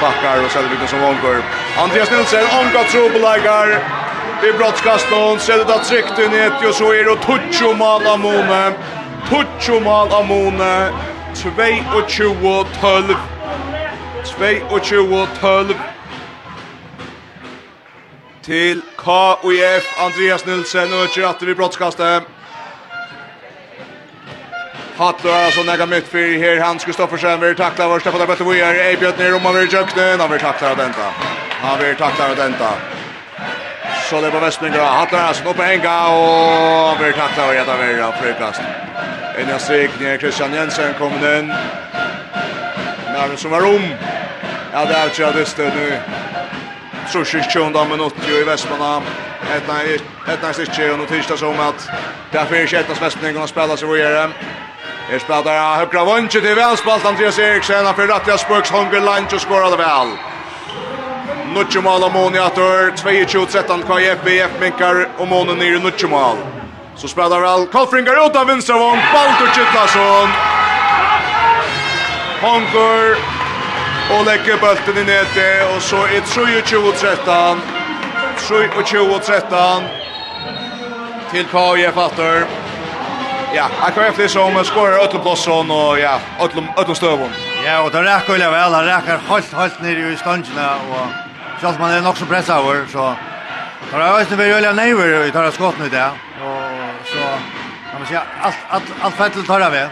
[0.00, 1.42] Bakkar og Selvig som omgår.
[1.78, 4.01] Andreas Nilsen, omgatt trubbelagar
[4.42, 5.38] vid brottskastan.
[5.38, 8.74] Sredet att tryckte ner og så er det Tuccio Malamone.
[9.28, 10.92] Tuccio Malamone.
[11.34, 13.16] 22-12.
[14.24, 15.74] 22-12.
[18.42, 22.22] Til KUF Andreas Nilsen og ikke att vi brottskastet.
[24.96, 25.30] brottskastar.
[25.30, 28.64] er altså nega mitt för här Hans Kristoffersen vill takla vår Stefan Arbete Weir.
[28.64, 31.12] Ej bjöd om han vil jøkne, Han vil takla av denta.
[31.62, 33.01] Han vil takla av denta
[34.12, 34.84] så det på Västninga.
[34.84, 38.60] Hattar han upp en gång och blir tackla och jätta vera frukast.
[39.38, 41.52] En jag strik ner Christian Jensen kommer inn.
[43.16, 43.84] Magnus som var om.
[44.72, 45.98] Ja, det er ju jag visste nu.
[47.08, 47.54] Så sjukt
[47.88, 49.02] minutt jo i Vestlinga.
[49.56, 51.90] Etna er Ett og ett tirsdag som at
[52.32, 54.32] det er fyrir därför är og spela seg sig
[55.12, 58.70] Er spela der, jag högra vånche til välspalt Andreas Eriksen, Han för rätt jag spöks
[58.70, 60.31] hunger lunch och skorar väl.
[61.52, 62.92] Nutje mål av Moni Atur.
[62.96, 66.40] 22-13 KF, BF minkar og Moni nere Nutje mål.
[66.96, 70.28] Så spelar all Kolfringar ut av vinstra vinstravån, Baldur Kittlason.
[72.42, 73.16] Honkur
[74.12, 77.62] og legger bulten i nete, og så er 23-13.
[78.42, 79.88] 23-13
[81.32, 82.46] til KF attor.
[83.54, 87.32] Ja, AKF det som skorar öllum plosson og ja, öllum öllum stövun.
[87.64, 91.31] Ja, og det räcker väl väl, det räcker helt helt ner i stangina och
[91.62, 93.14] Sjalt man er nok så pressa over, så
[93.90, 97.18] Tar jag visst vi gör neighbor i tar skott nu där och så
[97.92, 99.86] man måste säga allt allt allt fettel tar vi.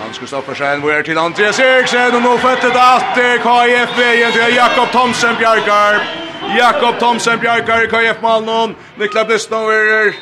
[0.00, 4.32] Han skulle stå för sig var till Andreas Eriksson och nu fettet att KF vägen
[4.32, 6.02] till Jakob Thomsen Bjarkar.
[6.58, 8.74] Jakob Thomsen Bjarkar KF Malmö.
[8.96, 10.14] Niklas Blistov är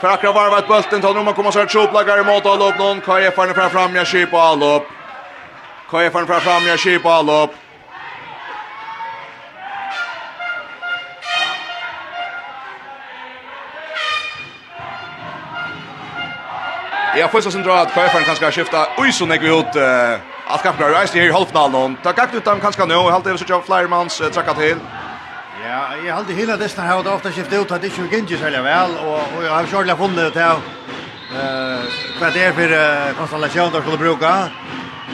[0.00, 3.54] För akkurat varvat bulten tar man kommer så här tjoplagar mot upp någon KF har
[3.54, 4.86] fram fram jag kipa all upp.
[5.90, 7.54] KF får fram fram jag kipa all upp.
[17.20, 18.86] Ja, första sen drar att Kajfan kanske ska skifta.
[18.96, 21.96] Oj så när vi ut eh att kanske drar här i halvfinalen.
[22.02, 22.94] Ta kakt ut dem kanske nu.
[22.94, 24.78] Helt över så jag kör Flyermans tracka till.
[25.68, 28.62] Ja, jag hade hela dessa här och ofta skifta ut att det inte gick så
[28.62, 30.56] väl och och jag har själv funnit det här
[31.38, 31.80] eh
[32.20, 34.32] vad det är för konstellation då skulle bruka.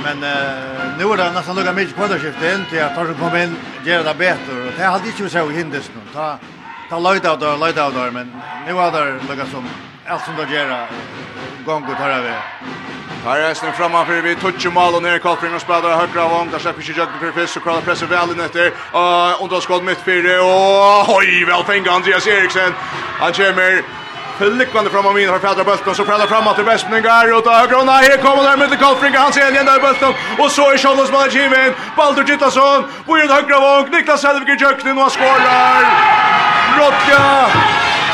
[0.05, 3.15] Men eh nu är det nästan lugga mycket kvar skiftet in till att ta sig
[3.15, 6.01] på in göra det bättre och det hade inte så hindes nu.
[6.15, 6.39] Ta
[6.91, 8.27] ta light out där, light out där men
[8.67, 9.65] nu är det lugga som
[10.07, 10.87] allt som då gör
[11.65, 12.35] gongur tar över.
[13.25, 16.59] Här är snön framför vi touch mål och ner Kolfring och spelar högra vång där
[16.59, 18.73] släpper sig Jöggen för Fisk och kallar pressar väl in efter.
[18.93, 22.73] Och under skott mitt fyra och oj väl fänga Andreas Eriksen.
[23.21, 23.83] Han kommer
[24.39, 27.93] Flickvande fram av min har fädra bulten så fäller fram till Westmingar och där gröna
[27.93, 31.75] här kommer där med Kolfring han ser igen där bulten och så är Charles Malajimen
[31.97, 35.83] Baldur Gittasson på den högra vång Niklas Helvik Jöknen och skårar
[36.79, 37.25] Rotja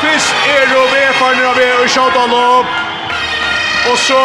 [0.01, 2.29] Fisk er og vefarnir av er och sjáttan
[3.89, 4.21] Og så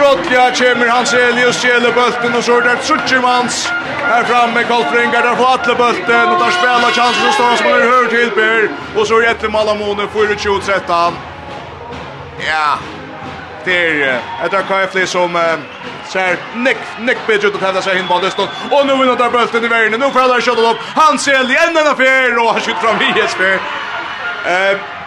[0.00, 3.72] Rodja kommer Hans Elius gjelder bulten og så er det Sutsjermans
[4.08, 7.66] her framme med Koltringar, der får atle bulten og der spiller chansen som står som
[7.66, 11.18] er hørt til Per, og så er det etter Malamone, 4-2-13.
[12.46, 12.70] Ja,
[13.64, 13.78] det
[14.08, 15.38] er etter Kajfli som
[16.12, 18.48] ser nick nick bitch ut att hävda sig in på det stånd.
[18.70, 20.00] Och nu vinner där bulten i vägen.
[20.00, 20.78] Nu får alla skjuta upp.
[20.94, 23.60] Han ser igen den affär och han skjuter fram i Jesper.
[24.46, 24.97] Eh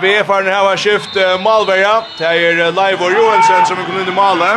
[0.00, 2.00] Vi er faren her var skift Malverja.
[2.18, 4.48] Det er Leiv og Johansen som er kommet inn i Male.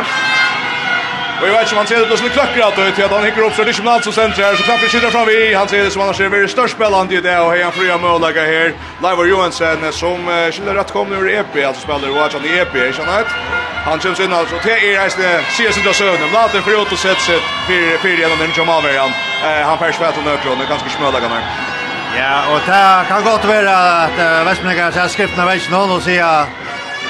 [1.34, 3.12] Og jeg vet ikke om han ser det på sånne kløkker alt ut til at
[3.12, 4.56] han hikker opp så det er ikke alt som senter her.
[4.56, 5.36] Så klapper skytter fram vi.
[5.52, 7.98] Han ser det som han har skjedd størst spillende i det og har han fria
[8.00, 8.72] mållegge her.
[9.04, 13.02] Leiv Johansen som skylder rett kommer ur EP, altså spiller og han i EP, ikke
[13.02, 13.36] sant?
[13.84, 16.26] Han kommer inn altså til er reisende sier sin til drasøvn.
[16.32, 19.12] Later for å sette sitt fyrir gjennom den Jamalverjan.
[19.44, 21.73] Han færst fett og nøkron, ganske smøllegge her.
[22.14, 26.46] Ja, og det kan godt være at uh, Vestmenninger ser skriften av veien og sier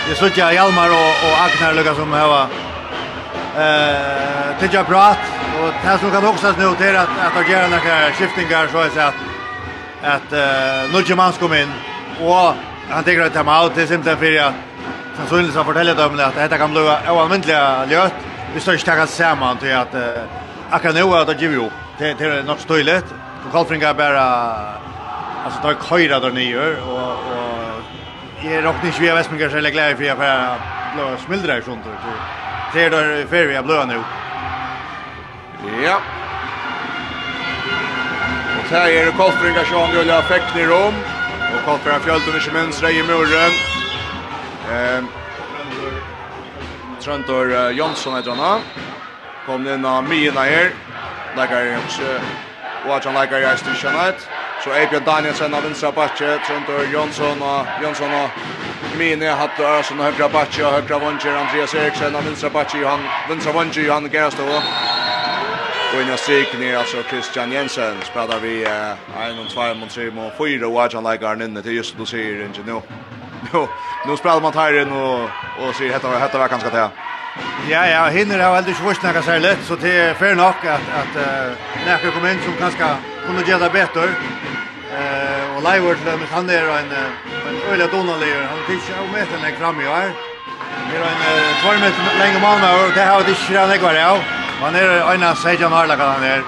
[0.05, 2.33] det slutter Hjalmar og, og Agner, lukka som har
[3.59, 5.21] uh, tidja prat.
[5.61, 8.95] Og det som kan også nå til at, at det gjør noen skiftingar så er
[8.95, 9.25] det at
[10.05, 11.71] at uh, Nudje Mans kom inn
[12.21, 12.57] og
[12.91, 16.59] han tenker at han det er simpelthen for at sannsynlig så forteller dem at dette
[16.61, 16.83] kan bli
[17.13, 17.61] oanmyndelig
[17.93, 20.25] ljøtt vi står ikke takket sammen til at uh,
[20.71, 23.15] akkurat nå er det givet jo til, til nok støylet
[23.53, 24.94] Kalfringa er bare
[25.45, 27.35] alltså där köra där nere och
[28.45, 30.57] och är dock inte vi vet mycket själva glädje för jag för
[30.95, 32.73] blå smildrar sånt tror jag.
[32.73, 34.01] Tre där för vi blå nu.
[35.85, 36.01] Ja.
[38.59, 40.95] Och här är det Kolfringa vill ha Fäckner i Rom
[41.55, 43.53] och Kolfringa fjällt under Kemens Rej i muren.
[44.73, 45.09] Ehm
[47.05, 48.61] Trantor uh, Jonsson heter han.
[49.47, 50.71] Kom in av Mina här.
[51.37, 52.03] Lägger också.
[52.87, 54.29] Och att han lägger i Aston Knight.
[54.65, 58.31] Så Eibjørn Danielsen av vinstra bakke, Trondor Jonsson og Jonsson og
[58.97, 62.79] Mine hatt og Ørsson og høyre bakke og høyre vanger, Andreas Eriksen av vinstra bakke,
[62.81, 64.49] Johan, vinstra vanger, Johan Gerstov.
[64.55, 71.05] Og inn i strikene, altså Christian Jensen, spiller vi 1, 2, 3, 4 og Adjan
[71.11, 72.81] Leikaren inne til just du sier, ikke nå.
[73.53, 73.67] Nå,
[74.09, 75.29] nå spiller man här inn og,
[75.61, 76.89] og sier, hette var, hette var det.
[77.69, 80.89] Ja, ja, hinner har aldrig svårt snacka sig lätt så det är fair nog att
[81.01, 81.53] att uh,
[81.87, 82.97] när kom in som kanske
[83.27, 84.09] kunde göra bättre
[85.55, 86.93] og Leivert Lømmes, han er en,
[87.49, 90.15] en øyla donalier, han fikk ikke av meter lengt fram i år.
[90.95, 94.03] Han er en tvær meter lenge mann og det har det ikke han ikke vært
[94.03, 94.25] av.
[94.63, 96.43] Han er en av Sejan Harlaka han er.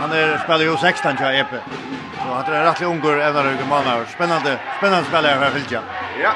[0.00, 1.60] Han er spiller jo 16 til Epe.
[2.20, 5.82] Så han er rettelig unger evner og mann og spennende, spennende spiller her fylkja.
[6.20, 6.32] Ja,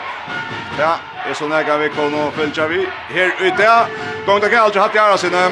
[0.79, 0.93] ja,
[1.23, 2.83] det er sånn jeg kan vi komme og fylkja vi
[3.15, 3.71] her ute.
[4.27, 5.45] Gång takk, jeg har alltid hatt i æra sinne.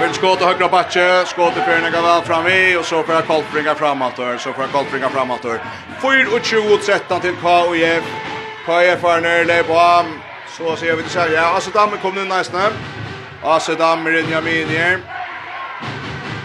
[0.00, 3.74] Vill skåta högra backe, skåta för en gåva fram i och så får jag kolbringa
[3.74, 5.56] framåt och så får jag kolbringa framåt och
[6.00, 8.04] 4 och 20 13 till KIF.
[8.66, 10.04] KIF är ner det på
[10.56, 11.28] så ser vi det så här.
[11.28, 12.72] Ja, alltså damen kom nu nästan.
[13.42, 14.68] Alltså damen Benjamin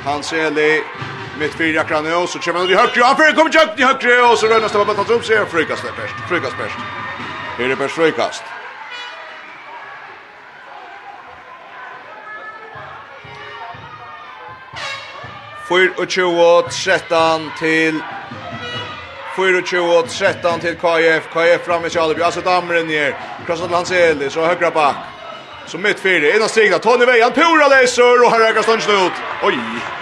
[0.06, 0.84] Han ser det
[1.40, 3.06] mitt fyra kran och så kör man i högra.
[3.06, 5.46] Han för kommer jag i högra och så rör nästa på att ta upp sig
[5.46, 6.16] frukast först.
[6.30, 6.78] Frukast först.
[7.58, 8.44] Här är det först frukast.
[15.72, 18.00] 24 13 till
[19.36, 21.24] 24 13 till KF.
[21.34, 22.22] KF framme i Kjalleby.
[22.22, 23.16] Alltså damren ner.
[23.46, 24.30] Krossar till hans Eli.
[24.30, 24.96] Så högra back.
[25.68, 26.36] Så mitt fyra.
[26.36, 26.78] Innan stigna.
[26.80, 27.32] Tony Vejan.
[27.32, 28.24] Pura läser.
[28.26, 29.12] Och här räknas Stönsen ut.
[29.44, 29.60] Oj.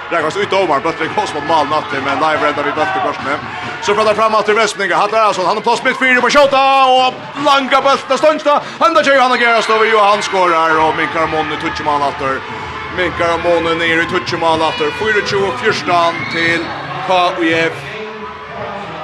[0.10, 0.80] Räknas ut omar.
[0.80, 1.86] Böttring kost mot mal natt.
[1.92, 3.34] Men live räddar vi böttring korsne.
[3.82, 4.96] Så pratar fram att till Vestninga.
[4.96, 5.46] Hattar Arason.
[5.46, 6.86] Han har plats mitt fyra på tjota.
[6.86, 7.14] Och
[7.46, 9.20] langa böttring Han Hända tjej.
[9.20, 9.86] Han ageras då.
[9.86, 10.88] Johan skorar.
[10.88, 11.56] Och Mikael Monny.
[11.62, 12.59] Tutsch man attor
[13.00, 14.90] minkar av månen ner i Tutsjemal atter.
[15.00, 16.66] 24-14 til
[17.08, 17.78] KUF.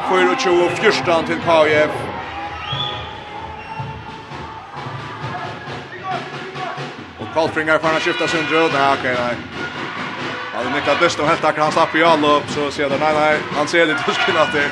[0.10, 1.94] 24-14 til KUF.
[7.20, 8.72] Og Kalfringar får han skifta sin dröd.
[8.72, 8.80] drød.
[8.80, 9.36] Nei, ok, nei.
[10.56, 13.14] Han Niklas dust och helt tackar han slapp i all upp så ser det nej
[13.14, 14.72] nej han ser lite tusken att det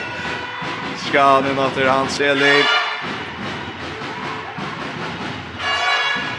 [1.09, 2.69] ska han in att han ser lite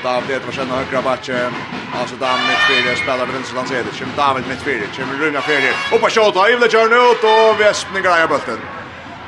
[0.03, 1.53] David vet vad högra backen
[2.01, 3.91] Alltså där med fyra spelar med vänster Lanzede.
[3.93, 4.87] Kim David med fyra.
[4.97, 5.75] Kim Runa fyra.
[5.93, 8.61] Och på skott av Ivle Jörn ut och Vespen grejer bollen.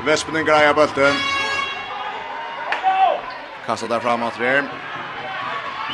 [0.04, 1.14] Vespen grejer bollen.
[3.66, 4.64] Kastar där framåt där.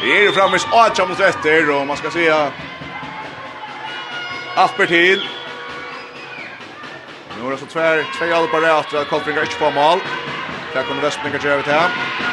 [0.01, 1.37] Det är ju framme i 8 mot 1
[1.81, 2.51] och man ska säga
[4.57, 5.29] Asper till.
[7.39, 9.99] Nu är det så tvär, två på efter att Kolfringar inte får mål.
[10.75, 12.32] Där kommer Vespen grejer över till.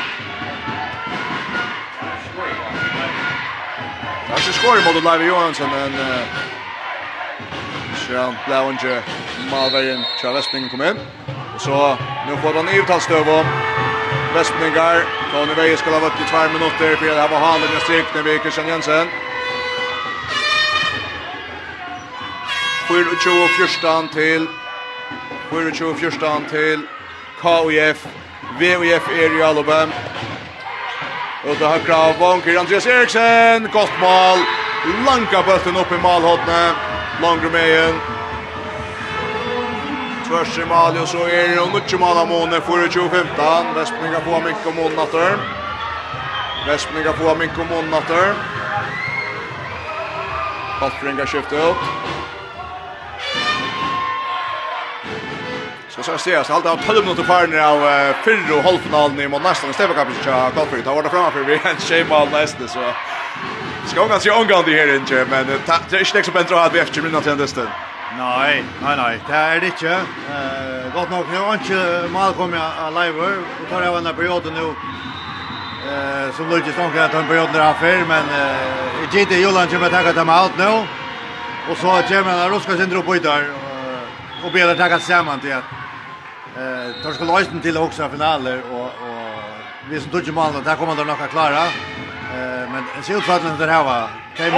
[4.30, 6.28] Han ska skåra mot Leive Johansson men eh
[8.10, 9.04] Sjön Malveien,
[9.52, 10.98] Malvegen Charlesping kom inn.
[11.54, 13.46] Og så nu får han uttalstöv om
[14.34, 15.02] Vestmingar.
[15.32, 18.26] Tony Veje skal ha vært i tvær minutter, for det her var Halen jag strikene
[18.26, 19.08] ved Kristian Jensen.
[22.88, 24.10] Fyr och tjo til fyrstan
[26.50, 26.82] till
[27.42, 28.08] KUF
[28.60, 29.94] VUF er i Alabama
[31.48, 34.40] Og det har krav Bonker, Andreas Eriksen, Godt mål.
[35.06, 36.76] Lanka bulten opp i malhåttene.
[37.22, 38.00] Langer med igjen.
[40.28, 43.76] Tvers i mal, og så er det mycket mal av månen för 2015.
[43.76, 45.38] Västmyga på mycket om månader.
[46.68, 48.34] Västmyga på mycket om natter
[50.80, 52.29] Kottringa skiftet upp.
[56.00, 59.20] Så så ser jag så alltid har 12 minuter kvar när av fyrre och halvfinalen
[59.20, 60.84] i mot nästan Stefan Kapic tja Goldberg.
[60.84, 62.80] Ta vara framför vi en schema nästa så.
[63.86, 65.48] Ska hon ganska omgående här inte men
[65.90, 67.62] det är inte så bättre att vi efter minuter till nästa.
[68.18, 69.92] Nej, nej nej, det är det inte.
[70.34, 72.62] Eh gott nog nu har inte mal kommit
[73.00, 73.20] live
[73.62, 74.74] och tar jag en period nu
[75.90, 79.86] Eh som Lucas Stone kan ta en period där affär men eh GD Jolan kommer
[79.86, 80.72] att ta dem allt nu.
[81.70, 83.44] Och så kommer han ruska sin drop ut där
[84.44, 85.79] och ber att ta samman till att
[86.58, 90.96] Eh, tar ska lösen till också finaler och och vi som tog mål där kommer
[90.96, 91.64] de nog att klara.
[92.36, 94.10] Eh, men en ser att det här var.
[94.36, 94.52] Kan vi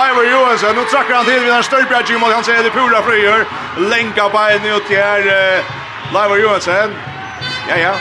[0.00, 3.02] live ju så nu trackar han till vid en stöpjärg mot han säger det pula
[3.02, 3.46] fröjer.
[3.78, 5.20] Länka på en ut här
[6.12, 6.70] live ju så.
[6.70, 7.94] Ja ja.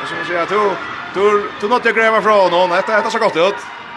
[0.00, 0.70] Jag ska säga jag du
[1.14, 2.70] du du nåt jag gräva från honom.
[2.70, 3.54] Detta detta så gott ut.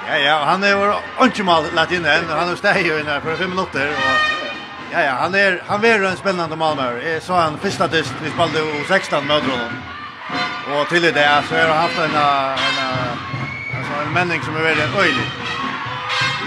[0.08, 0.94] Ja ja, han är ju
[1.26, 2.24] inte mal lagt in än.
[2.30, 4.51] Han har stått ju inne för 5 minuter och
[4.94, 7.02] Ja, ja, han är han är en spännande Malmö.
[7.02, 9.74] Jag så han första test vi spelade i 16 möter honom.
[10.74, 12.18] Och till det så har han haft en en
[13.78, 15.28] alltså en männing som är väldigt öjlig.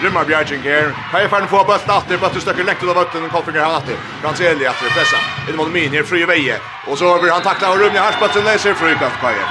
[0.02, 0.94] Rymma Bjarging här.
[1.10, 3.74] Kan jag fan få bäst att det bara stöcker läkt av vatten och Kolfinger han
[3.74, 3.96] att det.
[4.22, 5.16] Kan se Elia att pressa.
[5.48, 6.56] In mot min här fri väje.
[6.86, 9.44] Och så över han tacklar och rymmer Harsbatsen läser frukast Kaje.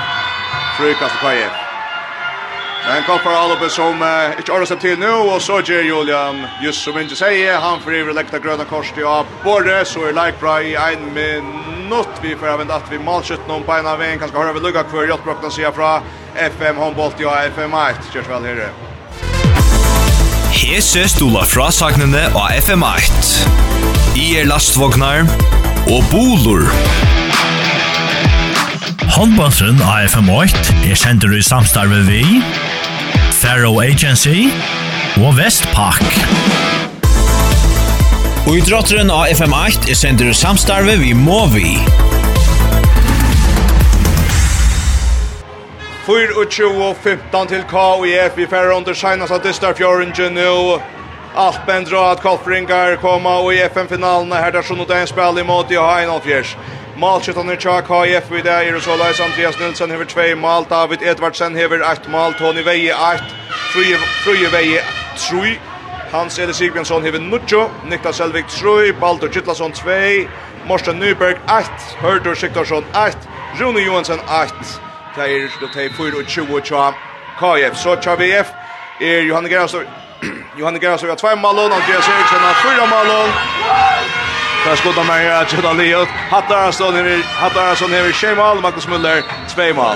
[0.78, 1.63] Frukast Kaje.
[2.88, 6.42] Men koppar alla på som uh, ikke inte seg til nå, og så gjør Julian
[6.62, 10.18] just som ikke sier, han får ivre lekta gröna kors till av både så er
[10.18, 14.20] like bra i en minutt, vi får även at vi malskjøtt noen beina av en,
[14.20, 16.02] kanskje har vi lukka hver jag brukar fra
[16.36, 18.70] FM Håndbolt, ja FM 1 kjørs vel här.
[20.52, 23.34] Her ser stola fra sagnene av FM 1,
[24.16, 25.24] I er lastvognar
[25.88, 26.68] og bolur.
[29.14, 32.24] Håndbåndsen av FM8 er sender i samstarve vi
[33.44, 34.46] Faro Agency
[35.20, 36.04] og Vestpak.
[38.48, 38.56] Og
[39.12, 41.74] av FM8 er sender samstarve vi må vi.
[46.08, 50.80] 4-20-15 til KIF i færre under Kina, av det står fjøringen nå.
[51.36, 55.44] Alt bendra at Kolfringar koma og i FM-finalen her der sånn og den er i
[55.44, 56.56] måte i Heinolfjers.
[56.96, 61.02] Målskyttan i Tjak HF vid det är så Lars Andreas Nilsson över 2 mål David
[61.02, 63.24] Edvardsen över 8 mål Tony Veje 8
[63.74, 64.82] Fruje Fruje Veje
[65.30, 65.60] 3
[66.14, 70.28] Hans Eli Sigbjørnsson hever Nuccio, Niklas Selvik 3, Baldur Gittlason 2,
[70.70, 71.66] Morsten Nyberg 8,
[72.02, 73.18] Hørdur Siktorsson 8,
[73.60, 74.54] Rune Johansson 8.
[75.16, 76.62] Det er det er 24 og 20
[77.40, 77.78] KF.
[77.78, 78.54] Så tja VF
[79.02, 79.84] er Johanne Gerastor.
[80.60, 84.23] Johanne Gerastor har 2 mål, Andreas Eriksson har 4 mål.
[84.66, 86.08] Där skottar man ju att skjuta Leot.
[86.08, 86.92] Hattar så
[87.40, 89.96] Hattarason över Schemal Marcus Müller 2 mål.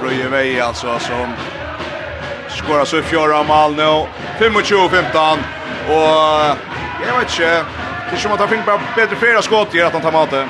[0.00, 1.32] Fröje Fröjevej alltså som
[2.48, 4.06] skorar så fjärde mål nu.
[4.38, 5.38] 25-15
[5.88, 6.56] och
[7.06, 7.64] jag vet inte
[8.10, 10.48] Det som att han fick bara bättre fyra skott i att han tar maten.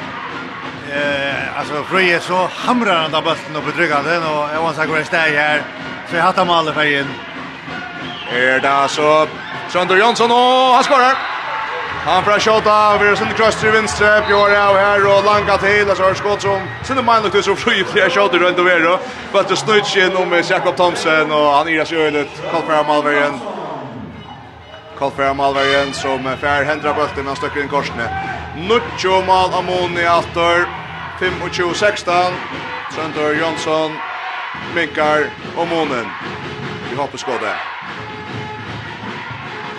[0.93, 4.86] Eh alltså Fröje så hamrar han där bollen upp i tryggande och jag var så
[4.86, 5.62] går i här.
[6.11, 7.07] Så jag hattar med alla färgen.
[8.30, 9.26] Är det så
[9.68, 11.32] Sander Jansson och han skorar.
[12.04, 15.86] Han fra skjåta, vi er sinne krøst til vinstre, Bjørn av her og langa til,
[15.94, 18.96] så har skått som sinne meinlukt så fri flere skjåter rundt og vero,
[19.30, 23.38] bare til snutskinn om Jakob Thomsen, og han iras jo litt, Kolfera Malvergen,
[24.98, 28.08] Kolfera Malvergen som fær hendra bølten, han støkker inn korsene.
[28.66, 30.66] Nuccio Mal Amoni Altor,
[31.22, 32.34] 25-16,
[32.96, 33.94] Sander Jansson,
[34.74, 36.10] Minkar og Monen.
[36.90, 37.54] Vi hoppas gå det.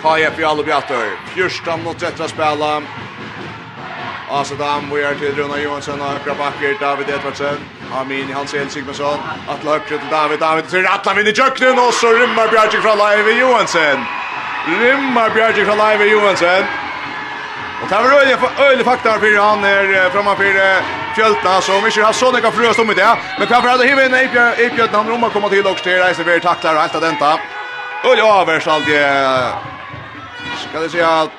[0.04, 1.12] KF i alle bjatter.
[1.32, 2.72] Fjørstam mot rettra spela.
[4.34, 7.62] Asadam, vi er til Runa Johansen og høyre bakker David Edvardsen.
[8.00, 9.22] Amin Hansel Sigmundsson.
[9.48, 10.42] Atle høyre til David.
[10.44, 14.04] David til Atle vinner kjøkkenen, og så rymmer Bjarki fra Leive Johansen.
[14.68, 16.68] Rymmer Bjarki fra Leive Johansen.
[17.82, 18.38] Og det var øyelig,
[18.68, 20.60] øyelig fakta for han er framme for
[21.16, 23.12] Fjöltna som ikke har så nekka frøst om i det.
[23.38, 26.24] Men hva for at det hiver inn i han rommer kommer til og styrer, reiser
[26.24, 27.36] ved takler og alt av denta.
[28.04, 29.73] Øyelig avverst alt
[30.70, 31.30] Ska det säga att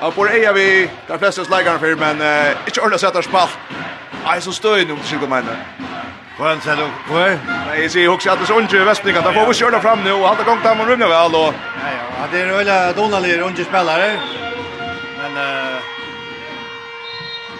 [0.00, 3.48] Ja, på det är vi, de flesta släggarna för, men eh, inte ordentligt sätta spall.
[4.24, 5.42] Nej, så stöj nu, till skilka mig
[6.36, 7.38] Kvann säger du, kvar?
[7.66, 9.22] Nej, jag ser också att det är så ont i västningar.
[9.22, 11.34] De får vi köra fram nu och hade gång där man rymmer väl.
[11.34, 11.54] Och...
[11.82, 14.16] Ja, ja, det är väl Donald unge spelare.
[15.18, 15.36] Men...
[15.36, 15.76] Eh,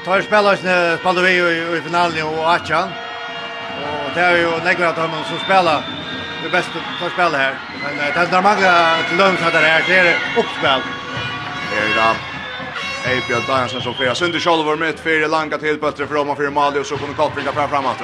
[0.04, 2.88] tar spelare som spelade vi i, i finalen och Achan.
[4.04, 5.82] Och det är ju några att dem som spelar
[6.42, 7.54] det bästa för spel här.
[7.82, 10.80] Men det är normala till långt hade det här det är uppspel.
[11.94, 12.16] Då.
[13.04, 16.50] Hej Björn Danielsson som fyra Sunder Kjolvor med fyra langa till bättre för om för
[16.50, 18.02] Mali och så kommer Kaltbrinka fram framåt.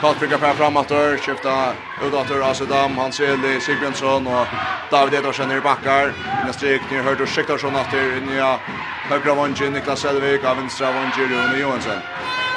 [0.00, 4.46] Kaltbrinka fram framåt och skifta Udator Asedam, Hans Eli, Sigbjörnsson och
[4.90, 6.12] David Edersen i backar.
[6.42, 8.60] Inga strik ni hörde och skiktar såna till nya
[9.08, 12.02] högra vången Niklas Selvik av vänstra vången Rune Johansson.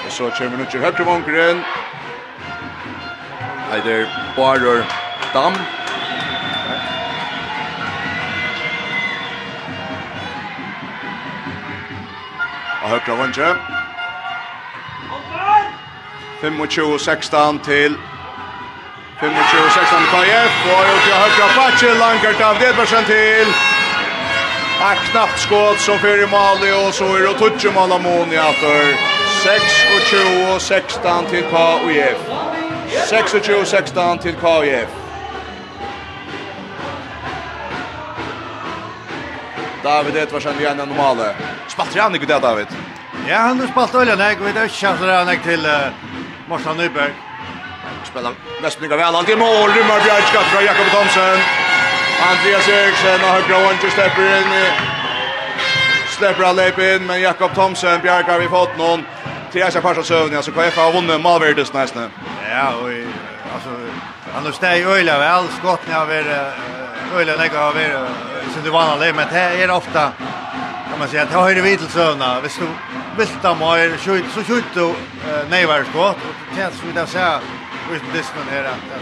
[0.06, 1.66] Och så kommer nu till högra vången
[3.72, 4.06] heter
[4.36, 4.84] Barer
[5.34, 5.54] Dam.
[12.84, 13.50] Og høyre vondje.
[16.42, 17.98] 25-16 til
[19.22, 23.54] 25-16 KF, og ut til høyre Batje, Lankert av Dedbergsen til.
[24.82, 28.98] Er knappt skått som fyrir Mali, og så er det Tudje Malamoni etter
[29.46, 32.61] 26-16 til KF.
[32.92, 34.90] 26-16 til KF.
[39.84, 41.36] David Edvarsen igen er normale.
[41.68, 42.66] Spaltar han ikke det, David?
[43.28, 45.94] Ja, han har spalt olja nek, vi vet ikke inte chanser nek til uh,
[46.50, 47.14] Morsan Nyberg.
[48.04, 51.38] Spelar nästan lika väl, han till mål, rymmar Björkskatt från Jakob Thomsen.
[52.32, 54.50] Andreas Eriksson har högra och inte släpper in.
[56.18, 56.60] Släpper han
[56.96, 59.06] in, men Jakob Thomsen bjärkar vid fotnon
[59.52, 62.10] till jag ska passa sövnen alltså KF har vunnit Malverdes nästan.
[62.50, 62.90] Ja, och
[63.54, 63.70] alltså
[64.34, 66.52] han har steg öjla väl skott när över
[67.16, 68.08] öjla lägga över
[68.54, 70.12] så det var alla men det är ofta
[70.90, 72.68] kan man säga att har ju vitel sövna visst du
[73.18, 74.94] vill ta mer skjut så skjut du
[75.50, 77.40] nejvar skott och så vi där så
[77.94, 79.02] ut dismen här att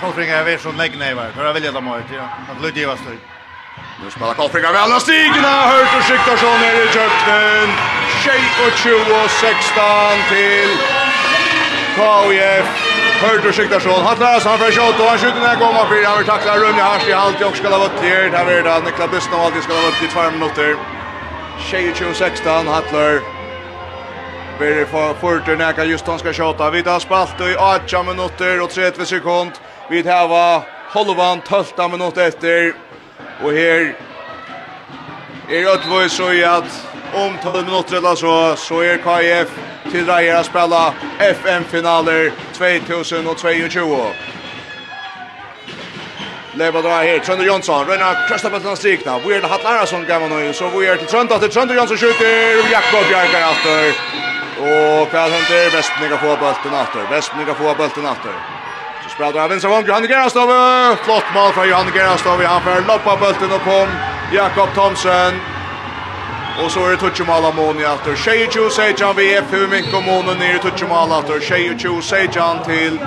[0.00, 2.02] Kolfringa är så lägg nejvar för jag vill jag ta mig?
[2.14, 3.18] Ja, att Ludvig var stöd.
[4.04, 8.03] Nu spelar Kolfringa väl och stigna, hört och skiktar så ner i köpten.
[8.24, 10.68] 16 til
[11.96, 12.66] KIF.
[13.20, 14.04] Hørte Siktarsson.
[14.04, 16.54] Han klarer seg, han får skjøtt, og han skjuter denne gången for han vil takle
[16.62, 18.28] Rønne Harst i halvt, og skal ha vært her.
[18.34, 20.70] Her er det Nikla Bisnå, alltid skal ha vært i tvær minutter.
[21.68, 23.20] 22-16, Hattler.
[24.58, 24.86] Beri
[25.20, 26.70] Forter nekka just han skal skjøtta.
[26.70, 29.60] Vi tar spalt i 8 minutter og 30 sekund.
[29.90, 30.32] Vi tar
[30.94, 32.72] Holvan 12 minutter etter.
[33.42, 33.92] Og her
[35.50, 39.50] er Øtvøy så i at om 12 minutter eller så, så er KF
[39.90, 43.98] till reier å spela FM-finaler 2022.
[46.54, 50.54] Leva dra her, Trønder Jonsson, Röna krösta på den er Weird Hatt Arason gav man
[50.54, 53.94] så så er till Trönder, til Trønder Jonsson skjuter, Jakob Bjarkar efter.
[54.58, 58.32] Och Kväll Hunter, Vestmega får bulten efter, Vestmega få bulten efter.
[59.02, 60.48] Så spelar av vänstra vång, Johan Gerastov,
[61.04, 63.88] flott mål från Johan Gerastov, han får loppa bulten och kom,
[64.32, 65.32] Jakob Thomsen,
[66.58, 70.76] Och så är det Tutsjumala Moni etter Chu Sejan VF Huminko Moni nere efter
[71.18, 71.40] etter
[71.78, 72.98] Chu Sejan till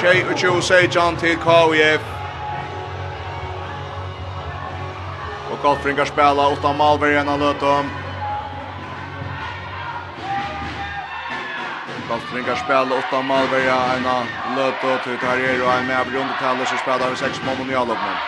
[0.00, 2.00] til Chu Sejan till KIF
[5.50, 7.90] Og Golfringar spela åtta Malbergen av Løtum.
[12.08, 14.98] Golfringar spela åtta Malbergen av Løtum.
[14.98, 18.18] Tutt till er og en med av rundetallet så spelar vi sex mål i allåpnen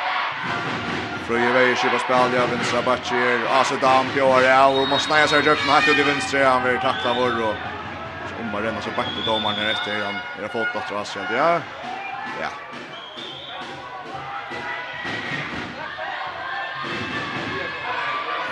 [1.28, 5.40] Fröje väjer sig på spel, ja, vinstra Batcher, Asedam, Pjåar, ja, och måste nöja sig
[5.40, 7.54] i djökten, hatt ut i vinstra, han vill tackla vår, och
[8.40, 11.60] om bara renna så backar domaren här efter, han har fått att dra ja,
[12.40, 12.50] ja.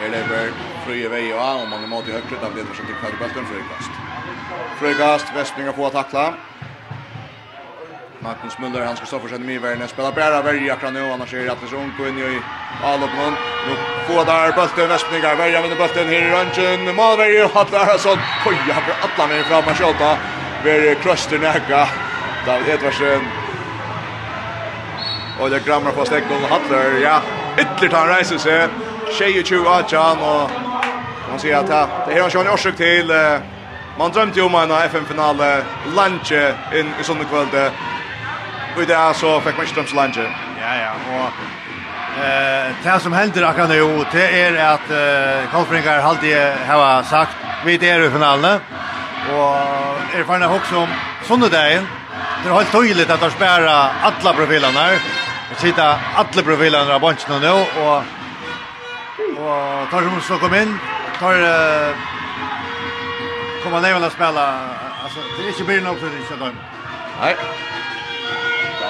[0.00, 0.50] Här lever
[0.84, 3.12] Fröje väjer, ja, om man är mot i högt, utan det som så tycker jag
[3.12, 3.90] att det är bäst en fröjkast.
[4.78, 6.34] Fröjkast, Västminga får tackla.
[8.26, 11.68] Magnus Müller, Hans Kristoffersen, Myverden, spelar bra värja akkurat nu, annars är det att det
[11.68, 12.40] så Ung in i
[12.84, 13.34] Alopnon.
[13.66, 13.74] Nu
[14.06, 18.94] får där bulten, Vespningar, värja vinner bulten, här i röntgen, Malvärje, Hattar, Hansson, koja för
[19.04, 20.18] alla med fram och skjuta.
[20.64, 21.88] Ver Kröster näka,
[22.46, 23.20] David Edvardsen.
[25.40, 27.20] Och det grammar på stäckon, Hattler, ja,
[27.58, 28.68] ytterligare han reiser sig.
[29.18, 30.50] tjej och tjuv, Adjan och
[31.30, 31.66] man ser att
[32.06, 33.12] det här har Sean Orsak till
[33.98, 35.36] Man drömte ju om en FN-final
[35.96, 36.32] lunch
[36.74, 37.70] in i sånne kvölde
[38.76, 40.26] Och där så fick man ströms lunge.
[40.60, 41.32] Ja ja, och
[42.24, 46.36] eh det som händer akkurat nu det är att eh Kolfringar alltid
[46.68, 48.60] har sagt vi det är i finalen.
[49.32, 49.56] Och
[50.18, 50.88] är fan också om
[51.28, 51.86] söndagen.
[52.44, 54.88] Det har helt tydligt att de spärrar alla profilerna.
[55.50, 57.50] Det sitter alla profilerna av bunchen nu
[57.82, 58.02] och
[59.38, 60.78] och tar som så kom in
[61.18, 61.94] tar eh,
[63.62, 64.44] kommer Levan att spela
[65.02, 66.56] alltså det är inte blir något så det så inte
[67.20, 67.36] Nej.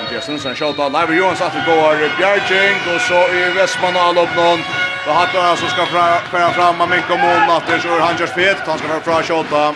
[0.06, 0.90] Andreas Nilsson skjuter.
[0.90, 4.60] Leif Johansson att går Bjärking och så i Westman all upp någon.
[5.06, 5.86] Då Hattar som ska
[6.30, 8.56] föra fram med mycket mål att så är han just fet.
[8.66, 9.74] Han ska föra skjuta.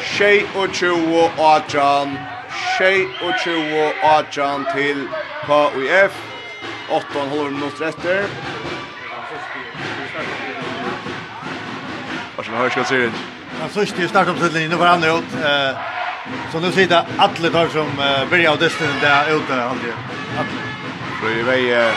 [0.00, 2.18] Shea och Chuo Adjan.
[2.78, 5.08] Shea och Chuo Adjan till
[5.46, 6.12] KUF.
[6.90, 8.24] 8,5 minuter efter.
[12.36, 13.12] Varsågod, hörs jag ser ut.
[13.82, 15.24] i sista startuppställningen var han ut.
[15.44, 15.93] Eh
[16.52, 19.92] Så nu sitter alla tar som uh, börjar av distinen där ute alltid.
[20.38, 20.48] Alla.
[21.20, 21.90] Så i vei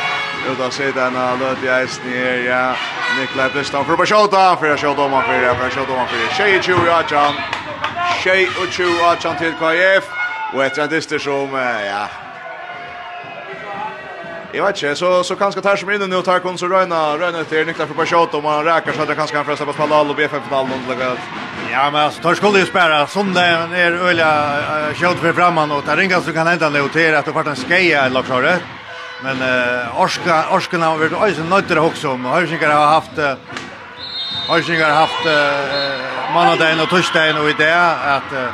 [0.51, 2.75] ute och sitter en av löt i isen her, ja.
[3.19, 5.91] Nikla Blistan för att skjuta, for å skjuta om han for, det, for å skjuta
[5.91, 6.17] om han for.
[6.17, 6.36] det.
[6.38, 7.34] Tjej och tjo i Achan.
[8.23, 10.05] Tjej och tjo i Achan til KF.
[10.53, 11.55] Og etter en randistor som,
[11.86, 12.26] ja,
[14.57, 17.17] Jag vet inte så så kanske tar som inne nu och tar kon så röna
[17.17, 19.65] röna till Niklas för bara shot om han räkar så att det kanske kan fresta
[19.65, 21.11] på Palal och BFF finalen och lägga.
[21.71, 24.59] Ja men alltså tar skulle ju spärra som det är öliga
[24.95, 28.05] shot för framman och tar ringa så kan hända till att det vart en skeja
[28.05, 28.61] eller så rätt.
[29.23, 33.17] Men uh, Orska Orskan har varit alltså nötter också om Hörsingar har haft
[34.47, 37.71] Hörsingar har haft uh, måndagen och torsdagen och idé
[38.15, 38.49] att uh,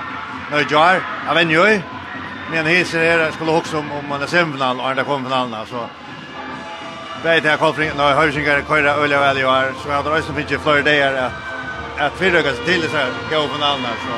[0.52, 1.82] när jag jag vet ju
[2.54, 5.90] men hiser här skulle också om om man är semifinal och där kommer finalen alltså
[7.24, 10.52] vet jag kolfring när Hörsingar köra öliga väl ju är så jag drar som finns
[10.52, 11.34] ju fler dagar att
[11.98, 14.16] att fyra gånger till så här gå på finalen så.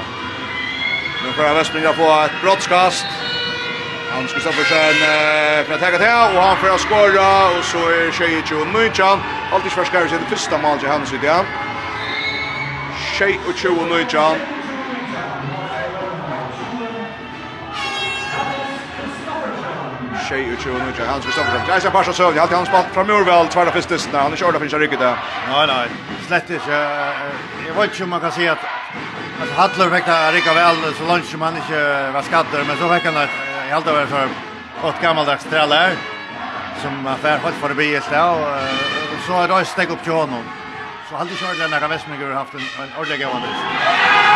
[1.23, 3.05] Nu får han västninga på ett brottskast
[4.11, 7.77] Han ska stoppa sig en för att tagga till och han får skåra och så
[7.77, 9.19] är Sheiji och Nuchan
[9.51, 11.35] alltid förskär sig det första målet i hans idé.
[12.93, 14.37] Tjej och Nuchan
[20.29, 21.05] tjej ut 20 minuter.
[21.05, 21.61] Hans Kristoffersen.
[21.67, 22.23] Det är så pass så.
[22.35, 24.19] Jag har hans spalt framöver väl tvärda fistes där.
[24.19, 25.15] Han körda finns riktigt där.
[25.49, 25.87] Nej nej.
[26.27, 26.71] Slett inte.
[27.67, 28.59] Jag vet inte om man kan säga att
[29.41, 32.93] att Hattler fick det rika väl så långt som han inte var skatter men så
[32.93, 33.29] fick han ett
[33.69, 34.27] i allt över för
[34.83, 35.91] åt gammaldags trällar
[36.81, 40.43] som affär fått förbi ett där och så har det steg upp till honom.
[41.09, 42.61] Så hade jag kört den där Westminger haft en
[42.97, 43.41] ordentlig gång.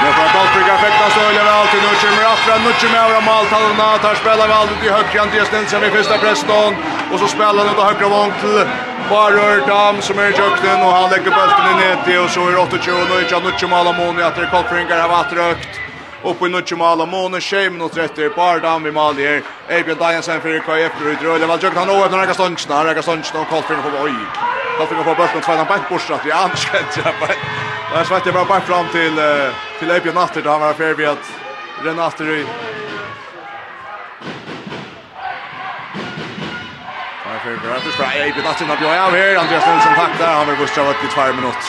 [0.04, 2.56] Nu får Dalbrygga fäkta så öliga väl till nu kommer Afra.
[2.66, 6.72] Nutsch med Avra Maltalna, Tar spelar vi alltid i högre Andreas Nilsen vid första preston.
[7.12, 8.66] Och så spelar han ut av högra vång till
[9.10, 10.78] Barrör Dam som är i kökten.
[10.86, 13.44] Och han lägger bulten i nät Och så är det 28 och nu Nutsch.
[13.44, 14.22] Nutsch med Alamoni.
[14.24, 15.74] Att det är Kolfringar har varit rökt.
[16.24, 17.42] upp i Nutsch med Alamoni.
[17.42, 19.42] Tjej minut rätt Barör Dam vid Mali här.
[19.70, 20.92] Eibjörn Dajensen för KF.
[21.22, 21.80] Röjde väl kökten.
[21.84, 22.86] Han oöppnar Räka Ståndsna.
[22.86, 24.16] Räka Ståndsna och Kolfringar får oj.
[24.78, 25.42] Kolfringar får bulten.
[25.42, 26.22] Tvärna bänt bortsatt.
[26.26, 27.00] Ja, han skrämt.
[27.06, 27.40] Ja, bänt.
[27.94, 29.22] Där svart jag bara bara fram till
[29.80, 31.32] till Epion Natter då han var fair vid att
[31.84, 32.46] Renatter i
[37.24, 40.34] Han för bra att spela Epion Natter när jag är här Andreas Nilsson tack där
[40.34, 41.62] han vill busta vart i 2 minuter.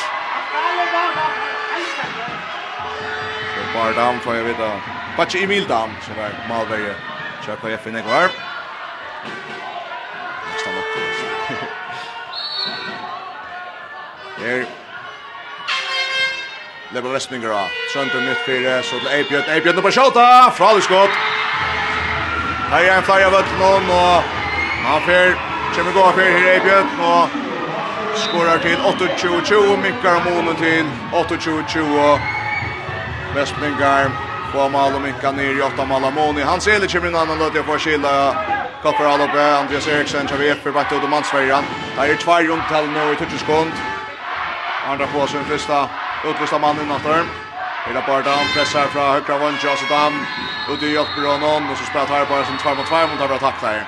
[3.54, 4.80] Så bara dam får jag veta.
[5.16, 6.94] Patch Emil dam som är Malberg.
[7.46, 8.28] Chaka jag finner kvar.
[10.60, 10.82] Stannar.
[14.40, 14.66] Där
[16.92, 17.68] Lebra Vestminger av.
[17.92, 19.50] Trønder mitt fire, så til Eibjørn.
[19.54, 20.24] Eibjørn på Kjolta,
[20.56, 21.14] fra skott.
[22.70, 24.24] Her er en flyer av Vøtlen, og
[24.86, 25.36] han fyr,
[25.76, 27.22] kommer gå av fyr her Eibjørn, og
[28.24, 32.26] skorar til 28-20, minkar målen til 28-20.
[33.36, 34.10] Vestminger
[34.50, 36.60] får mal og minkar ned i 8 mal av målen.
[36.60, 38.34] ser Eli kommer inn annan løte på Kjilla.
[38.82, 41.64] Kapper all oppe, Andreas Eriksen, Kjavi Efer, Bakta Odomansverjan.
[41.96, 43.72] Det er tvær rundt til nå i 20 sekund.
[44.90, 45.88] Andra på sin första
[46.24, 47.24] Utvista av mannen natter.
[47.86, 50.12] Hela Bardan pressar från högra vånge och Saddam.
[50.68, 53.34] Ute i hjälper honom och så spelar här bara som 2 mot 2 mot andra
[53.34, 53.84] attack där.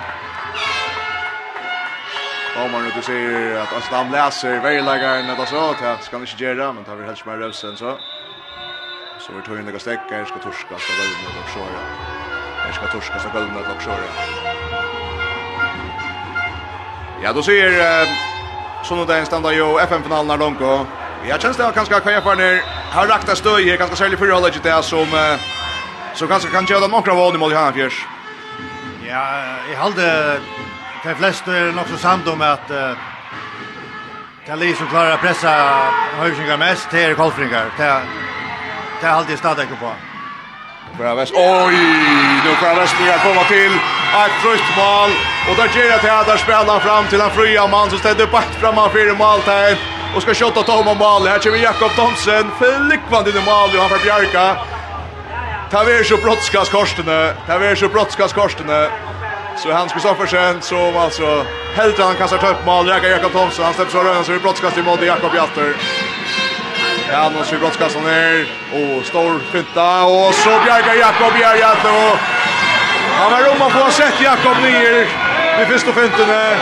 [2.55, 6.97] Domaren ute säger att Aslam läser vägläggaren att så att ska inte göra men tar
[6.97, 7.99] vi helst med Rösen så.
[9.19, 11.83] Så vi tar in några stäckar ska torska så där med och köra.
[12.67, 14.13] Jag ska torska så guld med och köra.
[17.23, 18.09] Ja, då ser eh,
[18.83, 23.07] sånn og standa jo FN-finalen her, långt, Jag känns det kanske kvar för ner har
[23.07, 25.07] rakta stöj här kanske särskilt för hållet där som
[26.15, 28.07] så kanske kan göra några val i mål i fjärs.
[29.09, 29.25] Ja,
[29.73, 30.41] jag hade
[31.05, 32.93] de flesta är nog så samt om att uh,
[34.47, 35.51] Kalis som klarar pressa
[36.19, 37.65] höjsingar mest till Kolfringar.
[37.79, 38.03] Det
[39.01, 39.93] det har alltid stadigt på.
[40.99, 41.33] Bra väst.
[41.37, 41.77] Oj,
[42.45, 43.73] nu får väst komma till
[44.25, 45.11] ett frukt mål
[45.49, 48.37] och där ger det till där spela fram till en fria man som ställer upp
[48.61, 51.27] framför mål där och ska skjuta Tom och mål.
[51.27, 52.51] Här kommer Jakob Thomsen.
[52.59, 54.57] Flickvand in i mål och han får bjärka.
[55.71, 57.33] Ta vi så brottskas korstene.
[57.47, 58.89] Ta vi så brottskas korstene.
[59.57, 61.45] Så han skulle så sen så alltså
[61.75, 62.89] helt han kastar upp mål.
[62.89, 63.65] Jakob Thomsen.
[63.65, 65.75] Han släpper så röran så det brottskas i mål Jakob Jatter.
[67.13, 68.47] Ja, nu ser brottskassan ner.
[68.73, 70.05] Och stor finta.
[70.05, 71.93] Och så bjärkar Jakob Jatter.
[72.11, 72.19] Och
[73.19, 75.07] han har rum att få sett Jakob ner.
[75.59, 76.57] Vi fyrst då fintarna.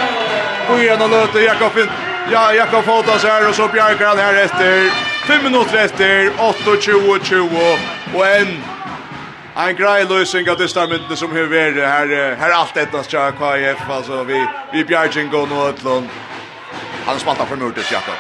[0.69, 1.91] Och igen och löter Jakob Fint.
[2.29, 4.91] Ja, Jakob Fotas här och så Bjarkar han här efter.
[5.27, 7.79] Fem minuter efter, 8-20-20
[8.15, 8.63] och en
[9.57, 10.69] en grej lösning av det
[11.17, 15.47] som hur är det här här allt detta ska KF alltså vi vi Bjarkin går
[15.47, 16.09] nu åt lån.
[17.07, 18.15] Han spaltar för Murtis Jakob.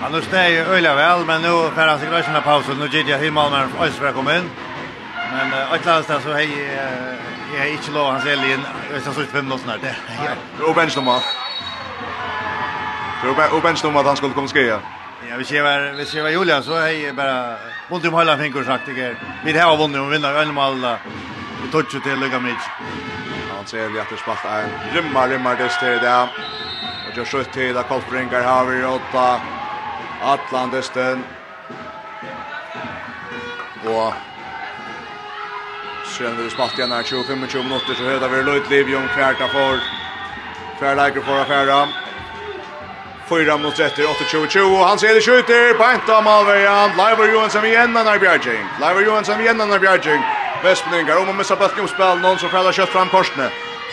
[0.00, 3.08] Han är steg öliga väl men nu för han sig rösten av pausen nu gick
[3.08, 4.50] jag hemma med Östra in.
[5.32, 6.48] Men att uh, så hej
[7.56, 8.60] jag är inte lov han säljer in
[9.04, 9.80] så så fem minuter snart.
[10.24, 11.49] Ja, och bench normalt.
[13.22, 14.80] Så och bench om att han skulle komma skeja.
[15.28, 17.56] Ja, vi ser vi ser vad Julian så hej bara
[17.90, 19.16] mot dem hålla finkor sagt det.
[19.44, 20.86] Vi har vunnit och vinner ändå mål.
[21.62, 22.70] Vi touch till lika mycket.
[23.56, 26.22] Han ser vi att det spalt en rymma rymma det stället där.
[27.06, 29.40] Och jag sköt till där Kolbrinkar har vi åtta
[30.22, 31.24] Atlantesten.
[33.84, 34.14] Och
[36.18, 39.80] Sen det spalt igen här 25 minuter så höjda vi Lloyd Livion kvarta för.
[40.80, 41.88] Färlager för affära.
[43.30, 47.94] 4 mot 30, 28-20, og han ser det skjuter, beint av Malverjan, Leiver Johansson igjen,
[47.94, 50.24] han er Bjergjeng, Leiver Johansson igjen, han er Bjergjeng,
[50.64, 53.46] Vestmeningar, om å missa bøtken om spil, noen som fæller kjøtt fram korsene,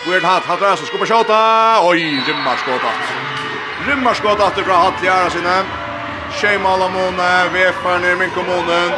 [0.07, 1.37] Weird Hat, Hatt Rasen, skopper skjøta,
[1.85, 2.93] oj, rymmar skåta,
[3.85, 5.59] rymmar skåta, det bra Hatt i æra sine,
[6.39, 8.97] Shame alla måne, vefar ned min kommunen,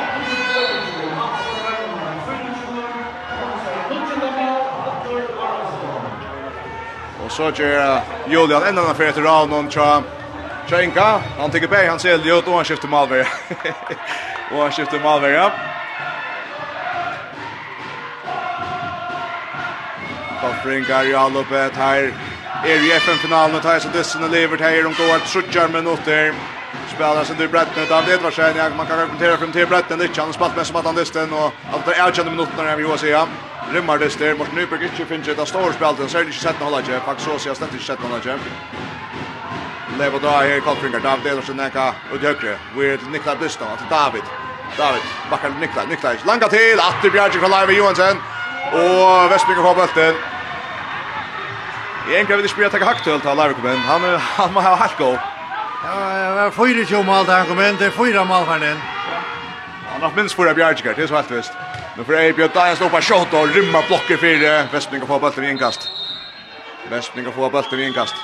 [7.29, 9.99] Og så gjør Julian enda en affære til Ravnån, tja.
[10.69, 13.25] Tjenka, han tycker Berg, han ser ut och han skiftar Malberg.
[14.51, 15.51] och han skiftar Malberg, ja.
[20.41, 22.13] Kofringar i allopet her.
[22.65, 26.33] Er i FN-finalen og Tyson Dissen og Levert her De går trutjar minutter.
[26.93, 30.33] Spelar sin til det var sen jag man kan kommentera från till Bretten det han
[30.33, 33.27] spalt med som att han Dyssen, och alt är avkjende minutter när vi går säga
[33.71, 33.77] ja.
[33.97, 36.55] det där mot Nyberg inte finns det et spel store så är det inte sett
[36.55, 38.39] hålla jag faktiskt så sier han stemt ikke sett noe,
[39.99, 42.57] lever då här kontringar David Ederson näka ut högre.
[42.75, 44.23] Vi är till Niklas Blista till David.
[44.77, 45.01] David
[45.31, 45.87] backar Niklas.
[45.89, 48.15] Niklas langa till Atter Bjarke från Live Johansson
[48.73, 50.15] och Westbrook har bollen.
[52.09, 53.75] Egentligen vill det spela tacka hackt till Live kommer.
[53.77, 54.01] Han
[54.39, 55.17] han har hack go.
[55.85, 55.93] Ja,
[56.27, 57.75] det var fyra tjo tjomal där han kom in.
[57.79, 58.77] Det är fyra mål för den.
[59.91, 60.93] Han har minst fyra Bjarke.
[60.95, 61.53] Det är så helt visst.
[61.97, 65.49] Nu får Eibjö Dajan stå på shot och rymma blocker för Westbrook får bollen i
[65.49, 65.81] inkast.
[66.89, 68.15] Westbrook får bollen i inkast.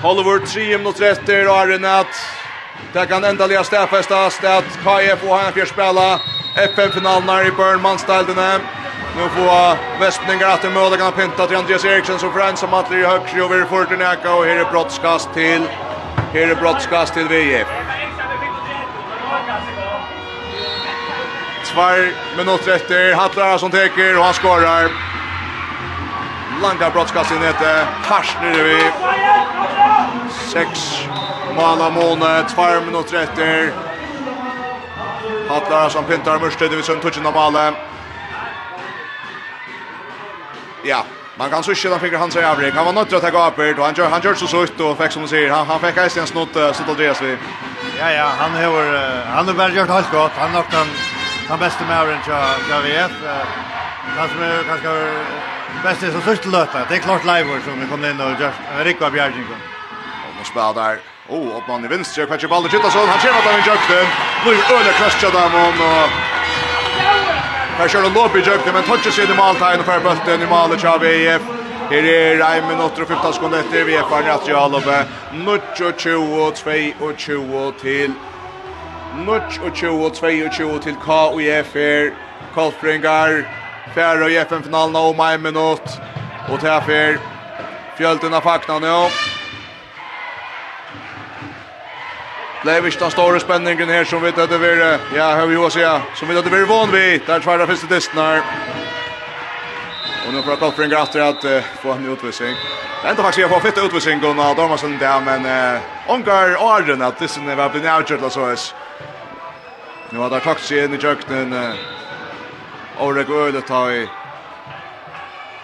[0.00, 2.06] Hollywood 3 mot rester och är Det
[2.92, 6.20] Det kan ändaliga stäffestas att KF och han fjärs spela
[6.54, 8.58] FN-finalen här i Bern Manställdene.
[9.16, 12.94] Nu får Vespningar att möda kan pinta till Andreas Eriksson som frän som att i
[12.94, 15.62] högre över Fortenäka och här är brottskast till
[16.32, 17.68] här är brottskast till VF.
[21.66, 24.90] Tvär minuter efter Hattlar som täcker och han skorar.
[26.62, 27.86] Langa brottskast i nätet.
[28.08, 28.78] Hars nere vi.
[30.48, 31.02] Sex
[31.56, 33.70] mala måne, tvær minutter etter.
[35.48, 37.62] Hatlar som pyntar mørstøyde vi sønn touchen av male.
[40.84, 41.04] Ja,
[41.38, 42.74] man kan susha den finger hans i avrik.
[42.74, 44.96] Han var nødt til å takke apert, og han gjør, han gjør så sutt, og
[44.98, 47.36] fikk som du sier, han, han fikk eisen en snutt, så sutt Andreas vi.
[47.98, 48.90] Ja, ja, han har,
[49.34, 50.34] han har vært gjort helt godt.
[50.42, 50.90] Han har nok den,
[51.52, 53.22] den beste med avrik til VF.
[54.18, 54.96] Han som er kanskje
[55.82, 56.78] bäst är så sista löta.
[56.88, 59.46] Det är klart live som vi kom in och just Ricka Bjärging.
[60.28, 60.98] Och man spelar där.
[61.28, 64.04] Oh, upp man i vänster kvarts bollen så Han känner att han gjort det.
[64.44, 66.10] Nu öle klaschar där man och
[67.78, 70.84] Här kör Lopp i jökte, men touchar sig i måltagen och för bulten i målet
[70.84, 71.42] av EF.
[71.90, 74.96] Her er 1 minutter og 15 sekunder etter vi er på Natjaloppe.
[75.32, 78.12] Nutch og 22 og 22 til
[79.24, 79.72] Nutch og
[80.04, 82.10] og 22 til KUF her.
[82.54, 83.44] Kolfringar
[83.94, 85.82] Färre i FN-finalen om en minut.
[86.48, 87.18] Och Täfer.
[87.96, 89.08] Fjölten av fackna nu.
[92.64, 96.28] Levish den stora spänningen här som vi hade varit, ja, hör vi ju säga, som
[96.28, 97.22] vi hade varit van vid.
[97.26, 98.42] Där tvärda första distan här.
[100.26, 102.54] Och nu får jag koffring efter att uh, få en utvisning.
[103.02, 106.62] Det är inte faktiskt jag får fitta utvisning och när Dormasen där, men uh, omgår
[106.62, 108.58] åren att distan är väl blir närgjort och så är.
[110.10, 111.52] Nu har det takt sig in i köknen.
[111.52, 111.74] Uh,
[113.00, 114.08] Åre går öle ta i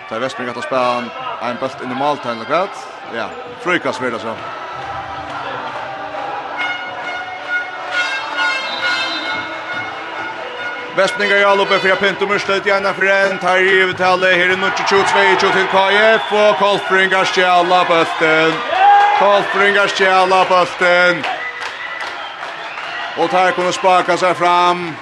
[0.08, 1.10] Ta Westbring att spela en
[1.50, 2.70] en bult in i måltiden och kvart.
[3.14, 3.28] Ja,
[3.60, 4.34] frukast frikast det så.
[10.96, 14.36] Vestningar i alloppe för Pinto Murslet, gärna för en tar i övertalet.
[14.36, 18.52] Här är Nucci Chutzvej till KF og Kolfringar stjæla bøsten.
[19.18, 21.24] Kolfringar stjæla bøsten.
[23.18, 24.96] Og tar kunne spaka seg fram.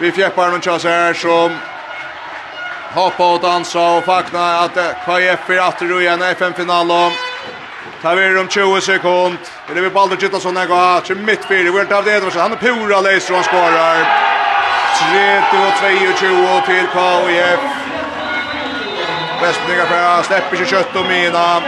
[0.00, 1.58] Vi fjeppar noen tjass her som
[2.94, 7.12] hoppa og dansa og fakna at KF er atter roja en FM-finalen
[8.02, 9.38] Ta vi om 20 sekund.
[9.68, 11.72] Det blir Baldur Gittason här går till mittfyr.
[11.72, 12.40] Vi inte av det Edvarsen.
[12.40, 13.96] Han är pura läser och han skårar.
[14.94, 17.60] 32-22 till KF.
[19.42, 21.62] Västningar för släpper sig kött och mina.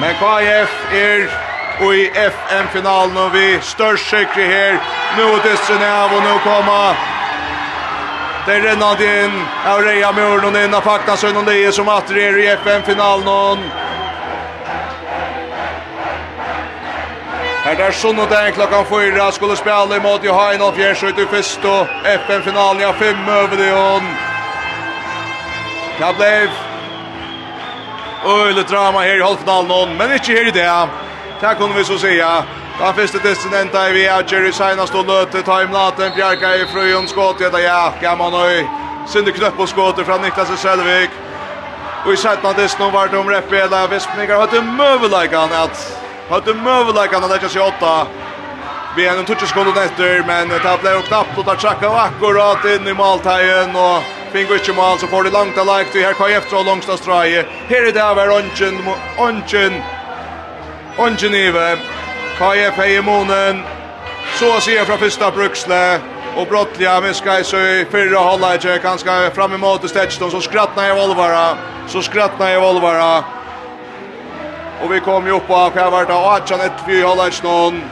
[0.00, 1.43] Men KF är
[1.80, 4.78] och i FM-finalen och vi störst säkert här.
[5.16, 6.96] Nu och dessen av och nu kommer
[8.46, 12.26] Det renner det inn av Reia Mjörn och Nina av Fakta Leje som att det
[12.26, 13.58] är i FM-finalen.
[17.64, 22.82] Här där den klockan fyra skulle spela emot Johain och Fjärsöjt i första FN-finalen.
[22.82, 24.02] Ja, fem över det hon.
[25.98, 26.50] Det blev
[28.26, 30.88] øyelig drama här i halvfinalen, men inte här i det.
[31.40, 32.44] Det kunne vi så säga.
[32.78, 37.08] Da første testen enda i vi er Jerry Sainast og løte timelaten, Bjarka i frøyen,
[37.08, 38.66] skått Ja, ja, gammal nøy,
[39.06, 41.10] Sinde knøpp og skått fra Niklas i Selvig.
[42.04, 45.86] Og i setten av testen var det om reppela, Vespninger hadde møveleikan at,
[46.30, 47.94] hadde møveleikan at det ikke åtta.
[48.96, 52.66] Vi er en tutsi sekunden etter, men det ble jo knappt, og det trakka akkurat
[52.74, 54.02] inn i maltegjen, og
[54.32, 57.06] finner ikke mal, så får det langt av like til her kan efter og langstast
[57.06, 57.46] dreie.
[57.68, 58.82] Her er det var ånden,
[59.18, 59.82] ånden,
[60.98, 61.76] Ongenive.
[62.38, 63.62] KF i månen.
[64.38, 66.00] Så å si fra första bruksle.
[66.36, 68.84] Och brottliga med Skysö förra hållet.
[68.84, 70.30] Han ska fram emot Stetchton.
[70.30, 71.56] Så skrattnar jag Volvara.
[71.86, 73.24] Så skrattnar jag Volvara.
[74.82, 77.82] Och vi kom ju upp på Kvarta och Achan ett vi hållet någon.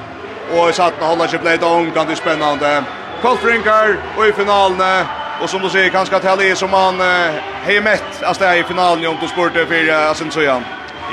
[0.56, 2.84] Och satt när hållet blev det ungt det spännande.
[3.22, 5.06] Kolfrinkar och i finalen
[5.42, 9.16] och som du säger kanske att Halle som han har mätt alltså i finalen om
[9.20, 10.64] du spurte för Asensojan.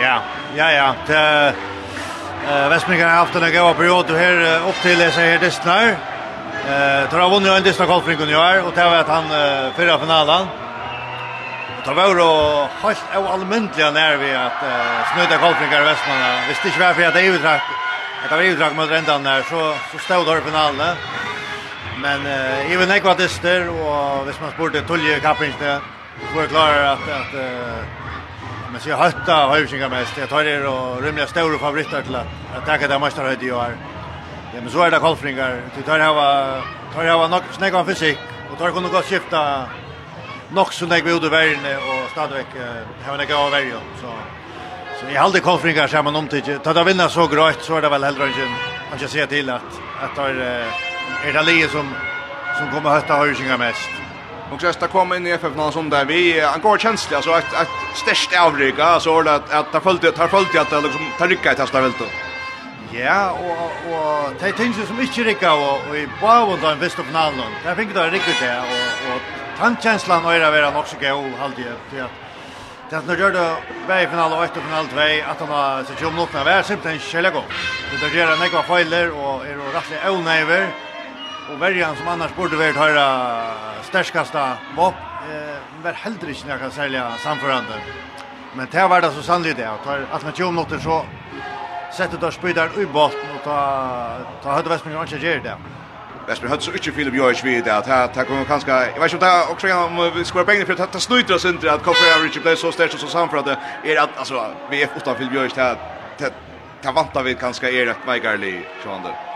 [0.01, 0.21] Ja,
[0.55, 0.95] ja ja.
[1.07, 1.53] Det
[2.49, 5.85] Eh Västmygan har haft en god period här upp till sig här distnar.
[6.69, 9.25] Eh tar han vunnit en distnar golfring i år och tar var att han
[9.75, 10.47] förra finalen.
[11.77, 12.31] Och tar var då
[12.83, 14.61] helt av allmäntliga när vi att
[15.13, 16.29] snöda golfringar i Västmanna.
[16.47, 17.59] Visst inte varför att det är utdrag.
[18.29, 20.95] Det var utdrag mot räntan där så så stod det i finalen.
[22.03, 25.79] Men eh även ekvatister och visst man spurte Tulje Kapringste.
[26.33, 27.33] Får klara att att
[28.71, 30.17] men så hötta Höjvinga mest.
[30.17, 33.75] Jag tar det och rymliga stora favoriter till att tacka det måste höjde jag är.
[34.53, 35.61] Ja, men så är det Kolfringar.
[35.75, 36.59] Du tar ha
[36.93, 38.17] tar nok nog av fysik
[38.51, 39.65] och tar kunna gå skifta
[40.51, 41.59] nog så när vi gjorde världen
[41.89, 42.45] och stadväck
[43.05, 43.71] hava gå över ju
[44.01, 44.11] så
[44.99, 47.81] så i halde Kolfringar så man om till ta det vinna så grått så är
[47.81, 48.31] det väl hellre än
[48.89, 49.61] man jag se till att
[50.03, 50.29] att tar
[51.25, 51.41] är det
[51.71, 51.95] som
[52.57, 53.89] som kommer hötta Höjvinga mest.
[54.51, 57.53] Och så kom in i FF någon som där vi en går känsla alltså ett
[57.53, 61.27] ett störst avrika så det att att ta följt att ta följt att liksom ta
[61.27, 62.05] rycka i testa väl då.
[62.91, 67.51] Ja, och och det tänker som inte rycka och i Bavon då visst upp Nalon.
[67.65, 69.21] Jag fick det rycka det och och
[69.59, 72.09] tankkänslan och era vara också gå halvt ju att
[72.89, 73.55] Det när gör det
[73.87, 74.99] väg final och efter final 2
[75.31, 77.43] att han har så tjum något när vär simpelt en skälla gå.
[78.01, 80.67] Det gör en några fejler och är då rätt onöver
[81.51, 83.07] och värjan som annars borde varit höra
[83.83, 87.73] stärskaste vap eh var heller inte några sälja samförande.
[88.53, 91.05] Men det var det så sannolikt det att att man tjom något så
[91.97, 93.57] sätter där spydar i botten och ta
[94.43, 95.57] ta hade Westman inte gjort det.
[96.27, 99.13] Westman hade så inte Philip Joyce vid det att här tar kommer kanske jag vet
[99.13, 102.15] inte om också om vi ska pengar för att ta snutter oss inte att koffer
[102.15, 105.55] av Richard Place så stärkt så samförande är att alltså vi är utan Philip Joyce
[105.55, 105.77] där
[106.81, 109.28] ta vantar vi kanske är rätt Michael Lee Schwander.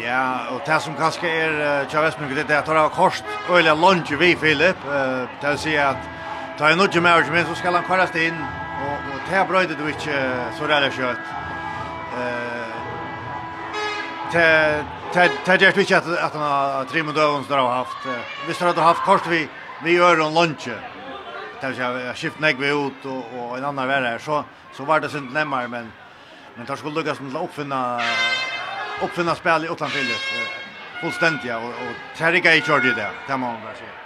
[0.00, 3.74] Ja, og det som kanskje er Tja Vestmynd, det er at det har kost øyla
[3.76, 5.98] lunge vi, Filip, eh å si at
[6.56, 8.38] ta en nudge med men så skal han kvarast inn,
[8.86, 10.16] og, og det brøyde du ikke
[10.58, 11.18] så redd kjøtt.
[14.32, 18.08] Det gjør du ikke at, han har tre månader døven som har haft.
[18.46, 19.48] Hvis du hadde haft kost vi,
[19.84, 20.78] vi gjør en lunge,
[21.60, 24.42] det er skift negg vi ut og, og en annan verre, så,
[24.72, 25.92] så var det synd nemmar, men,
[26.56, 28.00] men tar skulle lukkast med å uppfinna
[29.02, 29.98] uppfinna spel i utlandet
[31.00, 34.01] fullständigt och och Terriga i Georgia Det kan man väl säga.